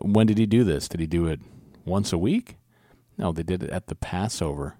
When 0.00 0.26
did 0.26 0.38
he 0.38 0.46
do 0.46 0.64
this? 0.64 0.88
Did 0.88 1.00
he 1.00 1.06
do 1.06 1.26
it 1.26 1.40
once 1.84 2.12
a 2.12 2.18
week? 2.18 2.56
No, 3.18 3.32
they 3.32 3.42
did 3.42 3.62
it 3.62 3.70
at 3.70 3.88
the 3.88 3.94
Passover. 3.94 4.76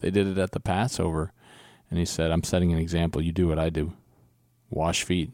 They 0.00 0.10
did 0.10 0.26
it 0.26 0.38
at 0.38 0.52
the 0.52 0.60
Passover. 0.60 1.32
And 1.90 1.98
he 1.98 2.04
said, 2.04 2.30
I'm 2.30 2.42
setting 2.42 2.72
an 2.72 2.78
example. 2.78 3.20
You 3.20 3.32
do 3.32 3.48
what 3.48 3.58
I 3.58 3.70
do 3.70 3.92
wash 4.70 5.02
feet, 5.02 5.32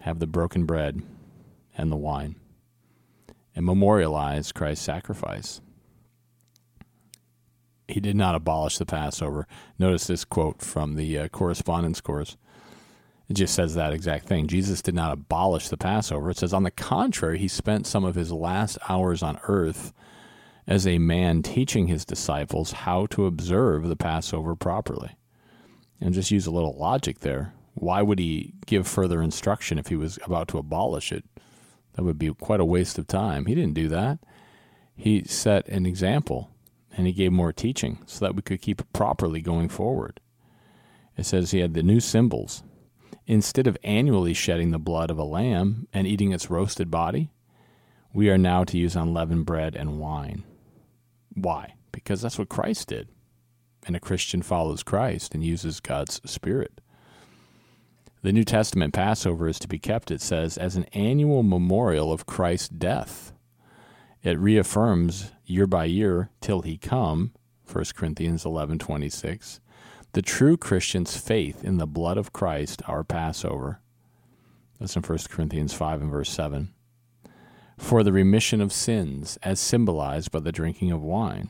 have 0.00 0.18
the 0.18 0.26
broken 0.26 0.66
bread 0.66 1.02
and 1.76 1.90
the 1.90 1.96
wine 1.96 2.36
and 3.54 3.66
memorialize 3.66 4.52
Christ's 4.52 4.84
sacrifice. 4.84 5.60
He 7.90 8.00
did 8.00 8.16
not 8.16 8.34
abolish 8.34 8.78
the 8.78 8.86
Passover. 8.86 9.46
Notice 9.78 10.06
this 10.06 10.24
quote 10.24 10.62
from 10.62 10.96
the 10.96 11.18
uh, 11.18 11.28
correspondence 11.28 12.00
course. 12.00 12.36
It 13.28 13.34
just 13.34 13.54
says 13.54 13.74
that 13.74 13.92
exact 13.92 14.26
thing. 14.26 14.48
Jesus 14.48 14.82
did 14.82 14.94
not 14.94 15.12
abolish 15.12 15.68
the 15.68 15.76
Passover. 15.76 16.30
It 16.30 16.38
says, 16.38 16.52
on 16.52 16.64
the 16.64 16.70
contrary, 16.70 17.38
he 17.38 17.48
spent 17.48 17.86
some 17.86 18.04
of 18.04 18.16
his 18.16 18.32
last 18.32 18.76
hours 18.88 19.22
on 19.22 19.38
earth 19.44 19.92
as 20.66 20.86
a 20.86 20.98
man 20.98 21.42
teaching 21.42 21.86
his 21.86 22.04
disciples 22.04 22.72
how 22.72 23.06
to 23.06 23.26
observe 23.26 23.88
the 23.88 23.96
Passover 23.96 24.56
properly. 24.56 25.10
And 26.00 26.14
just 26.14 26.30
use 26.30 26.46
a 26.46 26.50
little 26.50 26.76
logic 26.76 27.20
there. 27.20 27.52
Why 27.74 28.02
would 28.02 28.18
he 28.18 28.54
give 28.66 28.88
further 28.88 29.22
instruction 29.22 29.78
if 29.78 29.88
he 29.88 29.96
was 29.96 30.18
about 30.24 30.48
to 30.48 30.58
abolish 30.58 31.12
it? 31.12 31.24
That 31.94 32.02
would 32.02 32.18
be 32.18 32.32
quite 32.34 32.60
a 32.60 32.64
waste 32.64 32.98
of 32.98 33.06
time. 33.06 33.46
He 33.46 33.54
didn't 33.54 33.74
do 33.74 33.88
that. 33.88 34.18
He 34.96 35.24
set 35.24 35.68
an 35.68 35.86
example 35.86 36.50
and 36.96 37.06
he 37.06 37.12
gave 37.12 37.32
more 37.32 37.52
teaching 37.52 37.98
so 38.06 38.24
that 38.24 38.34
we 38.34 38.42
could 38.42 38.60
keep 38.60 38.92
properly 38.92 39.40
going 39.40 39.68
forward. 39.68 40.20
It 41.16 41.26
says 41.26 41.50
he 41.50 41.60
had 41.60 41.74
the 41.74 41.82
new 41.82 42.00
symbols. 42.00 42.62
Instead 43.26 43.66
of 43.66 43.78
annually 43.84 44.34
shedding 44.34 44.70
the 44.70 44.78
blood 44.78 45.10
of 45.10 45.18
a 45.18 45.24
lamb 45.24 45.86
and 45.92 46.06
eating 46.06 46.32
its 46.32 46.50
roasted 46.50 46.90
body, 46.90 47.30
we 48.12 48.28
are 48.28 48.38
now 48.38 48.64
to 48.64 48.78
use 48.78 48.96
unleavened 48.96 49.46
bread 49.46 49.76
and 49.76 50.00
wine. 50.00 50.42
Why? 51.34 51.74
because 51.92 52.22
that's 52.22 52.38
what 52.38 52.48
Christ 52.48 52.88
did. 52.88 53.08
And 53.86 53.96
a 53.96 54.00
Christian 54.00 54.42
follows 54.42 54.82
Christ 54.82 55.34
and 55.34 55.44
uses 55.44 55.80
God's 55.80 56.20
Spirit. 56.30 56.80
The 58.22 58.32
New 58.32 58.44
Testament 58.44 58.92
Passover 58.92 59.48
is 59.48 59.58
to 59.60 59.68
be 59.68 59.78
kept, 59.78 60.10
it 60.10 60.20
says, 60.20 60.58
as 60.58 60.76
an 60.76 60.84
annual 60.92 61.42
memorial 61.42 62.12
of 62.12 62.26
Christ's 62.26 62.68
death. 62.68 63.32
It 64.22 64.38
reaffirms 64.38 65.32
year 65.46 65.66
by 65.66 65.86
year 65.86 66.28
till 66.42 66.60
he 66.60 66.76
come, 66.76 67.32
1 67.64 67.94
Corinthians 67.94 68.44
11:26, 68.44 69.60
the 70.12 70.20
true 70.20 70.58
Christian's 70.58 71.16
faith 71.16 71.64
in 71.64 71.78
the 71.78 71.86
blood 71.86 72.18
of 72.18 72.32
Christ, 72.32 72.82
our 72.86 73.02
Passover. 73.02 73.80
That's 74.78 74.94
in 74.94 75.02
1 75.02 75.18
Corinthians 75.30 75.72
5 75.72 76.02
and 76.02 76.10
verse 76.10 76.28
7. 76.28 76.68
For 77.78 78.02
the 78.02 78.12
remission 78.12 78.60
of 78.60 78.74
sins, 78.74 79.38
as 79.42 79.58
symbolized 79.58 80.30
by 80.30 80.40
the 80.40 80.52
drinking 80.52 80.92
of 80.92 81.02
wine. 81.02 81.48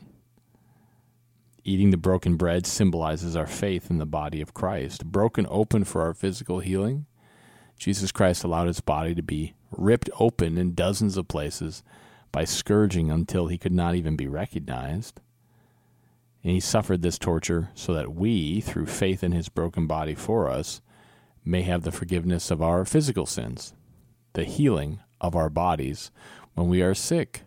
Eating 1.65 1.91
the 1.91 1.97
broken 1.97 2.37
bread 2.37 2.65
symbolizes 2.65 3.35
our 3.35 3.47
faith 3.47 3.89
in 3.89 3.97
the 3.97 4.05
body 4.05 4.39
of 4.39 4.53
Christ, 4.53 5.05
broken 5.05 5.45
open 5.49 5.83
for 5.83 6.01
our 6.03 6.13
physical 6.13 6.59
healing. 6.59 7.05
Jesus 7.77 8.13
Christ 8.13 8.45
allowed 8.45 8.67
his 8.67 8.79
body 8.79 9.13
to 9.13 9.21
be 9.21 9.55
ripped 9.71 10.09
open 10.19 10.57
in 10.57 10.73
dozens 10.73 11.17
of 11.17 11.27
places 11.27 11.83
by 12.31 12.45
scourging 12.45 13.11
until 13.11 13.47
he 13.47 13.57
could 13.57 13.73
not 13.73 13.95
even 13.95 14.15
be 14.15 14.27
recognized. 14.27 15.19
And 16.43 16.53
he 16.53 16.59
suffered 16.59 17.01
this 17.01 17.19
torture 17.19 17.69
so 17.75 17.93
that 17.93 18.13
we, 18.13 18.61
through 18.61 18.87
faith 18.87 19.23
in 19.23 19.31
his 19.31 19.49
broken 19.49 19.85
body 19.85 20.15
for 20.15 20.49
us, 20.49 20.81
may 21.43 21.61
have 21.63 21.83
the 21.83 21.91
forgiveness 21.91 22.51
of 22.51 22.61
our 22.61 22.85
physical 22.85 23.25
sins, 23.25 23.73
the 24.33 24.43
healing 24.43 24.99
of 25.19 25.35
our 25.35 25.49
bodies 25.49 26.11
when 26.55 26.67
we 26.67 26.81
are 26.81 26.93
sick. 26.93 27.43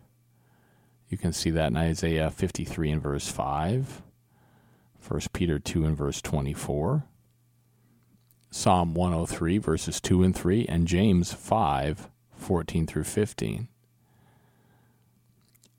You 1.09 1.17
can 1.17 1.33
see 1.33 1.49
that 1.51 1.67
in 1.67 1.77
Isaiah 1.77 2.31
53 2.31 2.91
and 2.91 3.01
verse 3.01 3.29
5, 3.29 4.01
1 5.07 5.21
Peter 5.33 5.59
2 5.59 5.85
and 5.85 5.95
verse 5.95 6.21
24, 6.21 7.03
Psalm 8.49 8.93
103 8.93 9.57
verses 9.57 9.99
2 10.01 10.23
and 10.23 10.35
3, 10.35 10.65
and 10.67 10.87
James 10.87 11.33
5 11.33 12.09
14 12.37 12.87
through 12.87 13.03
15. 13.03 13.67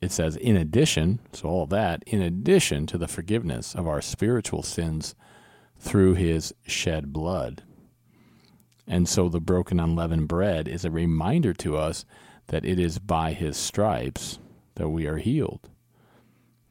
It 0.00 0.12
says, 0.12 0.36
in 0.36 0.56
addition, 0.56 1.20
so 1.32 1.48
all 1.48 1.66
that, 1.66 2.02
in 2.06 2.20
addition 2.20 2.86
to 2.86 2.98
the 2.98 3.08
forgiveness 3.08 3.74
of 3.74 3.88
our 3.88 4.02
spiritual 4.02 4.62
sins 4.62 5.14
through 5.78 6.14
his 6.14 6.54
shed 6.66 7.12
blood. 7.12 7.62
And 8.86 9.08
so 9.08 9.28
the 9.28 9.40
broken 9.40 9.80
unleavened 9.80 10.28
bread 10.28 10.68
is 10.68 10.84
a 10.84 10.90
reminder 10.90 11.52
to 11.54 11.76
us 11.76 12.04
that 12.48 12.64
it 12.64 12.78
is 12.78 12.98
by 12.98 13.32
his 13.32 13.56
stripes 13.56 14.38
that 14.76 14.90
we 14.90 15.06
are 15.06 15.16
healed. 15.16 15.70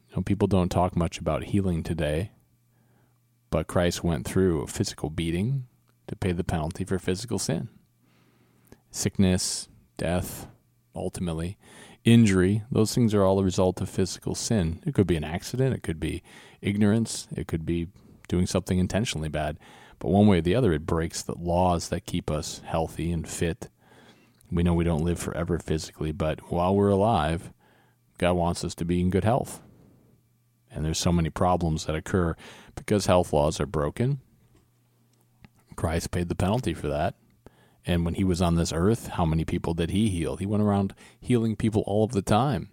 You 0.08 0.16
know, 0.16 0.22
people 0.22 0.48
don't 0.48 0.70
talk 0.70 0.96
much 0.96 1.18
about 1.18 1.44
healing 1.44 1.82
today, 1.82 2.30
but 3.50 3.66
Christ 3.66 4.02
went 4.02 4.26
through 4.26 4.62
a 4.62 4.66
physical 4.66 5.10
beating 5.10 5.66
to 6.06 6.16
pay 6.16 6.32
the 6.32 6.44
penalty 6.44 6.84
for 6.84 6.98
physical 6.98 7.38
sin. 7.38 7.68
Sickness, 8.90 9.68
death, 9.98 10.46
ultimately, 10.94 11.58
injury, 12.06 12.62
those 12.70 12.94
things 12.94 13.12
are 13.12 13.22
all 13.22 13.38
a 13.38 13.44
result 13.44 13.82
of 13.82 13.90
physical 13.90 14.34
sin. 14.34 14.80
It 14.86 14.94
could 14.94 15.06
be 15.06 15.16
an 15.16 15.24
accident, 15.24 15.74
it 15.74 15.82
could 15.82 16.00
be 16.00 16.22
ignorance, 16.62 17.28
it 17.36 17.46
could 17.46 17.66
be 17.66 17.88
doing 18.28 18.46
something 18.46 18.78
intentionally 18.78 19.28
bad. 19.28 19.58
But 19.98 20.08
one 20.08 20.26
way 20.26 20.38
or 20.38 20.42
the 20.42 20.54
other, 20.54 20.72
it 20.72 20.86
breaks 20.86 21.22
the 21.22 21.36
laws 21.36 21.90
that 21.90 22.06
keep 22.06 22.30
us 22.30 22.62
healthy 22.64 23.12
and 23.12 23.28
fit 23.28 23.68
we 24.50 24.62
know 24.62 24.74
we 24.74 24.84
don't 24.84 25.04
live 25.04 25.18
forever 25.18 25.58
physically, 25.58 26.12
but 26.12 26.52
while 26.52 26.74
we're 26.74 26.88
alive, 26.88 27.52
God 28.18 28.34
wants 28.34 28.64
us 28.64 28.74
to 28.76 28.84
be 28.84 29.00
in 29.00 29.10
good 29.10 29.24
health. 29.24 29.60
And 30.70 30.84
there's 30.84 30.98
so 30.98 31.12
many 31.12 31.30
problems 31.30 31.86
that 31.86 31.96
occur 31.96 32.36
because 32.74 33.06
health 33.06 33.32
laws 33.32 33.60
are 33.60 33.66
broken. 33.66 34.20
Christ 35.74 36.10
paid 36.10 36.28
the 36.28 36.34
penalty 36.34 36.74
for 36.74 36.88
that. 36.88 37.14
And 37.86 38.04
when 38.04 38.14
he 38.14 38.24
was 38.24 38.42
on 38.42 38.56
this 38.56 38.72
earth, 38.72 39.08
how 39.08 39.24
many 39.24 39.44
people 39.44 39.72
did 39.72 39.90
he 39.90 40.08
heal? 40.08 40.36
He 40.36 40.46
went 40.46 40.62
around 40.62 40.92
healing 41.20 41.54
people 41.54 41.84
all 41.86 42.04
of 42.04 42.12
the 42.12 42.22
time. 42.22 42.68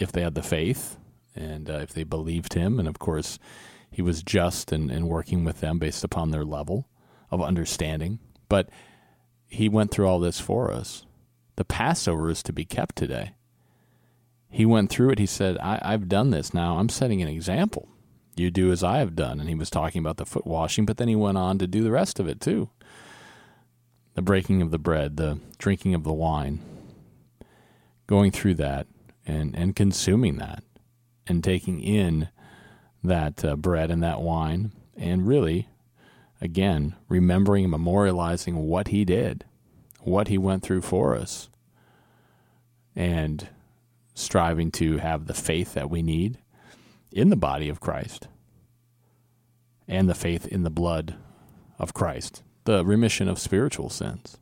If 0.00 0.10
they 0.10 0.22
had 0.22 0.34
the 0.34 0.42
faith 0.42 0.96
and 1.36 1.68
uh, 1.68 1.74
if 1.74 1.92
they 1.92 2.04
believed 2.04 2.54
him, 2.54 2.78
and 2.78 2.88
of 2.88 2.98
course, 2.98 3.38
he 3.90 4.00
was 4.00 4.22
just 4.22 4.72
and, 4.72 4.90
and 4.90 5.06
working 5.06 5.44
with 5.44 5.60
them 5.60 5.78
based 5.78 6.02
upon 6.02 6.30
their 6.30 6.44
level 6.44 6.88
of 7.30 7.42
understanding. 7.42 8.20
But 8.48 8.70
he 9.46 9.68
went 9.68 9.90
through 9.90 10.08
all 10.08 10.18
this 10.18 10.40
for 10.40 10.72
us. 10.72 11.04
The 11.56 11.64
Passover 11.66 12.30
is 12.30 12.42
to 12.44 12.54
be 12.54 12.64
kept 12.64 12.96
today. 12.96 13.32
He 14.48 14.64
went 14.64 14.88
through 14.88 15.10
it. 15.10 15.18
He 15.18 15.26
said, 15.26 15.58
I, 15.58 15.90
have 15.90 16.08
done 16.08 16.30
this 16.30 16.54
now. 16.54 16.78
I'm 16.78 16.88
setting 16.88 17.20
an 17.20 17.28
example. 17.28 17.88
You 18.34 18.50
do 18.50 18.72
as 18.72 18.82
I 18.82 18.98
have 18.98 19.14
done. 19.14 19.38
And 19.38 19.48
he 19.48 19.54
was 19.54 19.68
talking 19.68 19.98
about 20.00 20.16
the 20.16 20.24
foot 20.24 20.46
washing, 20.46 20.86
but 20.86 20.96
then 20.96 21.08
he 21.08 21.16
went 21.16 21.36
on 21.36 21.58
to 21.58 21.66
do 21.66 21.84
the 21.84 21.90
rest 21.90 22.18
of 22.18 22.26
it 22.26 22.40
too 22.40 22.70
the 24.20 24.24
breaking 24.24 24.60
of 24.60 24.70
the 24.70 24.78
bread, 24.78 25.16
the 25.16 25.38
drinking 25.58 25.94
of 25.94 26.04
the 26.04 26.12
wine, 26.12 26.60
going 28.06 28.30
through 28.30 28.54
that 28.54 28.86
and, 29.26 29.56
and 29.56 29.74
consuming 29.74 30.36
that 30.36 30.62
and 31.26 31.42
taking 31.42 31.80
in 31.80 32.28
that 33.02 33.44
uh, 33.44 33.56
bread 33.56 33.90
and 33.90 34.02
that 34.02 34.20
wine 34.20 34.72
and 34.96 35.26
really 35.26 35.68
Again, 36.40 36.94
remembering 37.08 37.66
and 37.66 37.74
memorializing 37.74 38.54
what 38.54 38.88
he 38.88 39.04
did, 39.04 39.44
what 40.00 40.28
he 40.28 40.38
went 40.38 40.62
through 40.62 40.80
for 40.80 41.14
us, 41.14 41.50
and 42.96 43.46
striving 44.14 44.70
to 44.72 44.96
have 44.98 45.26
the 45.26 45.34
faith 45.34 45.74
that 45.74 45.90
we 45.90 46.02
need 46.02 46.38
in 47.12 47.28
the 47.28 47.36
body 47.36 47.68
of 47.68 47.80
Christ 47.80 48.28
and 49.86 50.08
the 50.08 50.14
faith 50.14 50.46
in 50.46 50.62
the 50.62 50.70
blood 50.70 51.16
of 51.78 51.92
Christ, 51.92 52.42
the 52.64 52.84
remission 52.84 53.28
of 53.28 53.38
spiritual 53.38 53.88
sins. 53.90 54.38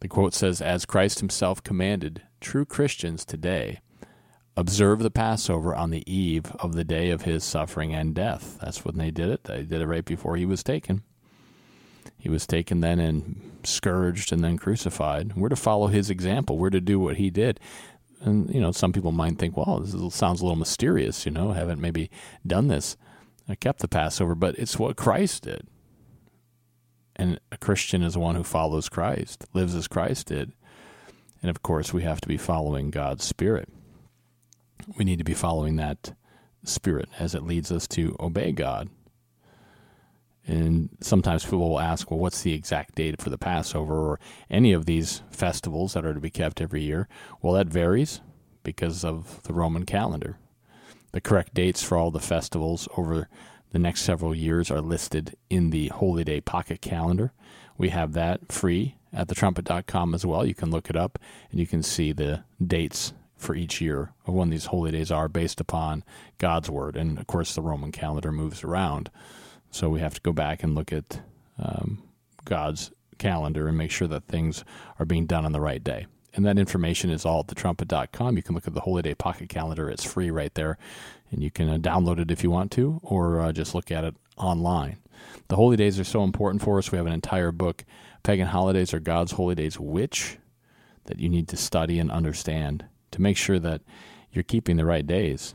The 0.00 0.08
quote 0.08 0.34
says, 0.34 0.60
As 0.60 0.84
Christ 0.84 1.20
himself 1.20 1.62
commanded, 1.62 2.22
true 2.40 2.64
Christians 2.64 3.24
today 3.24 3.80
observe 4.56 4.98
the 5.00 5.10
Passover 5.10 5.74
on 5.74 5.90
the 5.90 6.02
eve 6.12 6.52
of 6.58 6.74
the 6.74 6.84
day 6.84 7.10
of 7.10 7.22
his 7.22 7.44
suffering 7.44 7.94
and 7.94 8.14
death. 8.14 8.58
That's 8.60 8.84
when 8.84 8.98
they 8.98 9.10
did 9.10 9.30
it. 9.30 9.44
They 9.44 9.62
did 9.62 9.80
it 9.80 9.86
right 9.86 10.04
before 10.04 10.36
he 10.36 10.44
was 10.44 10.62
taken. 10.62 11.02
He 12.18 12.28
was 12.28 12.46
taken 12.46 12.80
then 12.80 12.98
and 12.98 13.60
scourged 13.64 14.32
and 14.32 14.44
then 14.44 14.56
crucified. 14.56 15.36
We're 15.36 15.48
to 15.48 15.56
follow 15.56 15.86
his 15.86 16.10
example. 16.10 16.58
We're 16.58 16.70
to 16.70 16.80
do 16.80 16.98
what 16.98 17.16
he 17.16 17.30
did. 17.30 17.58
And, 18.20 18.52
you 18.54 18.60
know, 18.60 18.72
some 18.72 18.92
people 18.92 19.10
might 19.10 19.38
think, 19.38 19.56
well, 19.56 19.80
this 19.80 20.14
sounds 20.14 20.40
a 20.40 20.44
little 20.44 20.58
mysterious, 20.58 21.26
you 21.26 21.32
know, 21.32 21.52
haven't 21.52 21.80
maybe 21.80 22.10
done 22.46 22.68
this. 22.68 22.96
I 23.48 23.56
kept 23.56 23.80
the 23.80 23.88
Passover, 23.88 24.34
but 24.34 24.56
it's 24.58 24.78
what 24.78 24.96
Christ 24.96 25.44
did. 25.44 25.66
And 27.16 27.40
a 27.50 27.58
Christian 27.58 28.02
is 28.02 28.16
one 28.16 28.34
who 28.34 28.44
follows 28.44 28.88
Christ, 28.88 29.46
lives 29.52 29.74
as 29.74 29.88
Christ 29.88 30.28
did. 30.28 30.52
And 31.42 31.50
of 31.50 31.62
course, 31.62 31.92
we 31.92 32.02
have 32.02 32.20
to 32.20 32.28
be 32.28 32.36
following 32.36 32.90
God's 32.90 33.24
Spirit 33.24 33.68
we 34.96 35.04
need 35.04 35.18
to 35.18 35.24
be 35.24 35.34
following 35.34 35.76
that 35.76 36.14
spirit 36.64 37.08
as 37.18 37.34
it 37.34 37.44
leads 37.44 37.72
us 37.72 37.86
to 37.88 38.16
obey 38.20 38.52
God. 38.52 38.88
And 40.46 40.90
sometimes 41.00 41.44
people 41.44 41.70
will 41.70 41.80
ask, 41.80 42.10
well, 42.10 42.18
what's 42.18 42.42
the 42.42 42.52
exact 42.52 42.96
date 42.96 43.22
for 43.22 43.30
the 43.30 43.38
Passover 43.38 43.94
or 43.94 44.20
any 44.50 44.72
of 44.72 44.86
these 44.86 45.22
festivals 45.30 45.94
that 45.94 46.04
are 46.04 46.14
to 46.14 46.20
be 46.20 46.30
kept 46.30 46.60
every 46.60 46.82
year? 46.82 47.08
Well, 47.40 47.52
that 47.54 47.68
varies 47.68 48.20
because 48.64 49.04
of 49.04 49.42
the 49.44 49.52
Roman 49.52 49.86
calendar. 49.86 50.38
The 51.12 51.20
correct 51.20 51.54
dates 51.54 51.82
for 51.82 51.96
all 51.96 52.10
the 52.10 52.20
festivals 52.20 52.88
over 52.96 53.28
the 53.72 53.78
next 53.78 54.02
several 54.02 54.34
years 54.34 54.70
are 54.70 54.80
listed 54.80 55.36
in 55.50 55.70
the 55.70 55.88
Holy 55.88 56.24
Day 56.24 56.40
Pocket 56.40 56.80
Calendar. 56.80 57.32
We 57.78 57.88
have 57.88 58.12
that 58.12 58.52
free 58.52 58.96
at 59.12 59.28
thetrumpet.com 59.28 60.14
as 60.14 60.24
well. 60.24 60.46
You 60.46 60.54
can 60.54 60.70
look 60.70 60.90
it 60.90 60.96
up 60.96 61.18
and 61.50 61.58
you 61.58 61.66
can 61.66 61.82
see 61.82 62.12
the 62.12 62.44
dates 62.64 63.12
for 63.36 63.54
each 63.54 63.80
year 63.80 64.12
of 64.26 64.34
when 64.34 64.50
these 64.50 64.66
holy 64.66 64.92
days 64.92 65.10
are 65.10 65.28
based 65.28 65.60
upon 65.60 66.04
God's 66.38 66.70
word. 66.70 66.96
And 66.96 67.18
of 67.18 67.26
course, 67.26 67.54
the 67.54 67.62
Roman 67.62 67.92
calendar 67.92 68.30
moves 68.30 68.62
around. 68.62 69.10
So 69.70 69.88
we 69.88 70.00
have 70.00 70.14
to 70.14 70.20
go 70.20 70.32
back 70.32 70.62
and 70.62 70.74
look 70.74 70.92
at 70.92 71.20
um, 71.58 72.02
God's 72.44 72.92
calendar 73.18 73.68
and 73.68 73.78
make 73.78 73.90
sure 73.90 74.08
that 74.08 74.24
things 74.24 74.64
are 74.98 75.06
being 75.06 75.26
done 75.26 75.44
on 75.44 75.52
the 75.52 75.60
right 75.60 75.82
day. 75.82 76.06
And 76.34 76.46
that 76.46 76.58
information 76.58 77.10
is 77.10 77.26
all 77.26 77.40
at 77.40 77.48
thetrumpet.com. 77.48 78.36
You 78.36 78.42
can 78.42 78.54
look 78.54 78.66
at 78.66 78.74
the 78.74 78.80
Holy 78.80 79.02
Day 79.02 79.14
Pocket 79.14 79.48
Calendar. 79.48 79.90
It's 79.90 80.04
free 80.04 80.30
right 80.30 80.54
there. 80.54 80.78
And 81.30 81.42
you 81.42 81.50
can 81.50 81.68
uh, 81.68 81.76
download 81.76 82.18
it 82.18 82.30
if 82.30 82.42
you 82.42 82.50
want 82.50 82.70
to, 82.72 83.00
or 83.02 83.40
uh, 83.40 83.52
just 83.52 83.74
look 83.74 83.90
at 83.90 84.04
it 84.04 84.14
online. 84.36 84.98
The 85.48 85.56
holy 85.56 85.76
days 85.76 86.00
are 86.00 86.04
so 86.04 86.24
important 86.24 86.62
for 86.62 86.78
us. 86.78 86.90
We 86.90 86.98
have 86.98 87.06
an 87.06 87.12
entire 87.12 87.52
book, 87.52 87.84
Pagan 88.22 88.48
Holidays 88.48 88.94
or 88.94 89.00
God's 89.00 89.32
Holy 89.32 89.54
Days, 89.54 89.78
which 89.78 90.38
that 91.04 91.18
you 91.18 91.28
need 91.28 91.48
to 91.48 91.56
study 91.56 91.98
and 91.98 92.10
understand 92.10 92.84
to 93.10 93.20
make 93.20 93.36
sure 93.36 93.58
that 93.58 93.82
you're 94.32 94.42
keeping 94.42 94.76
the 94.76 94.86
right 94.86 95.06
days. 95.06 95.54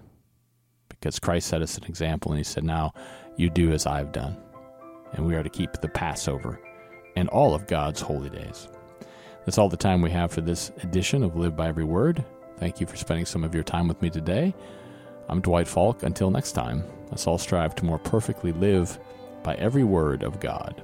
Because 0.90 1.20
Christ 1.20 1.48
set 1.48 1.62
us 1.62 1.78
an 1.78 1.86
example 1.86 2.32
and 2.32 2.38
he 2.38 2.44
said, 2.44 2.64
Now 2.64 2.94
you 3.36 3.50
do 3.50 3.72
as 3.72 3.86
I've 3.86 4.12
done. 4.12 4.38
And 5.14 5.26
we 5.26 5.36
are 5.36 5.44
to 5.44 5.50
keep 5.50 5.74
the 5.74 5.90
Passover 5.90 6.60
and 7.16 7.30
all 7.30 7.56
of 7.56 7.68
God's 7.68 8.02
holy 8.02 8.30
days. 8.30 8.68
That's 9.48 9.58
all 9.58 9.70
the 9.70 9.78
time 9.78 10.02
we 10.02 10.12
have 10.12 10.34
for 10.34 10.42
this 10.42 10.74
edition 10.84 11.24
of 11.24 11.38
Live 11.38 11.56
by 11.56 11.70
Every 11.70 11.86
Word. 11.86 12.22
Thank 12.58 12.82
you 12.82 12.86
for 12.86 12.98
spending 12.98 13.26
some 13.26 13.46
of 13.46 13.56
your 13.56 13.64
time 13.64 13.88
with 13.88 14.02
me 14.02 14.10
today. 14.10 14.54
I'm 15.30 15.40
Dwight 15.40 15.70
Falk. 15.70 16.04
Until 16.04 16.30
next 16.30 16.52
time, 16.52 16.84
let's 17.12 17.28
all 17.28 17.38
strive 17.38 17.74
to 17.76 17.86
more 17.86 17.98
perfectly 17.98 18.52
live 18.52 19.00
by 19.44 19.56
every 19.56 19.86
word 19.86 20.22
of 20.22 20.42
God. 20.42 20.84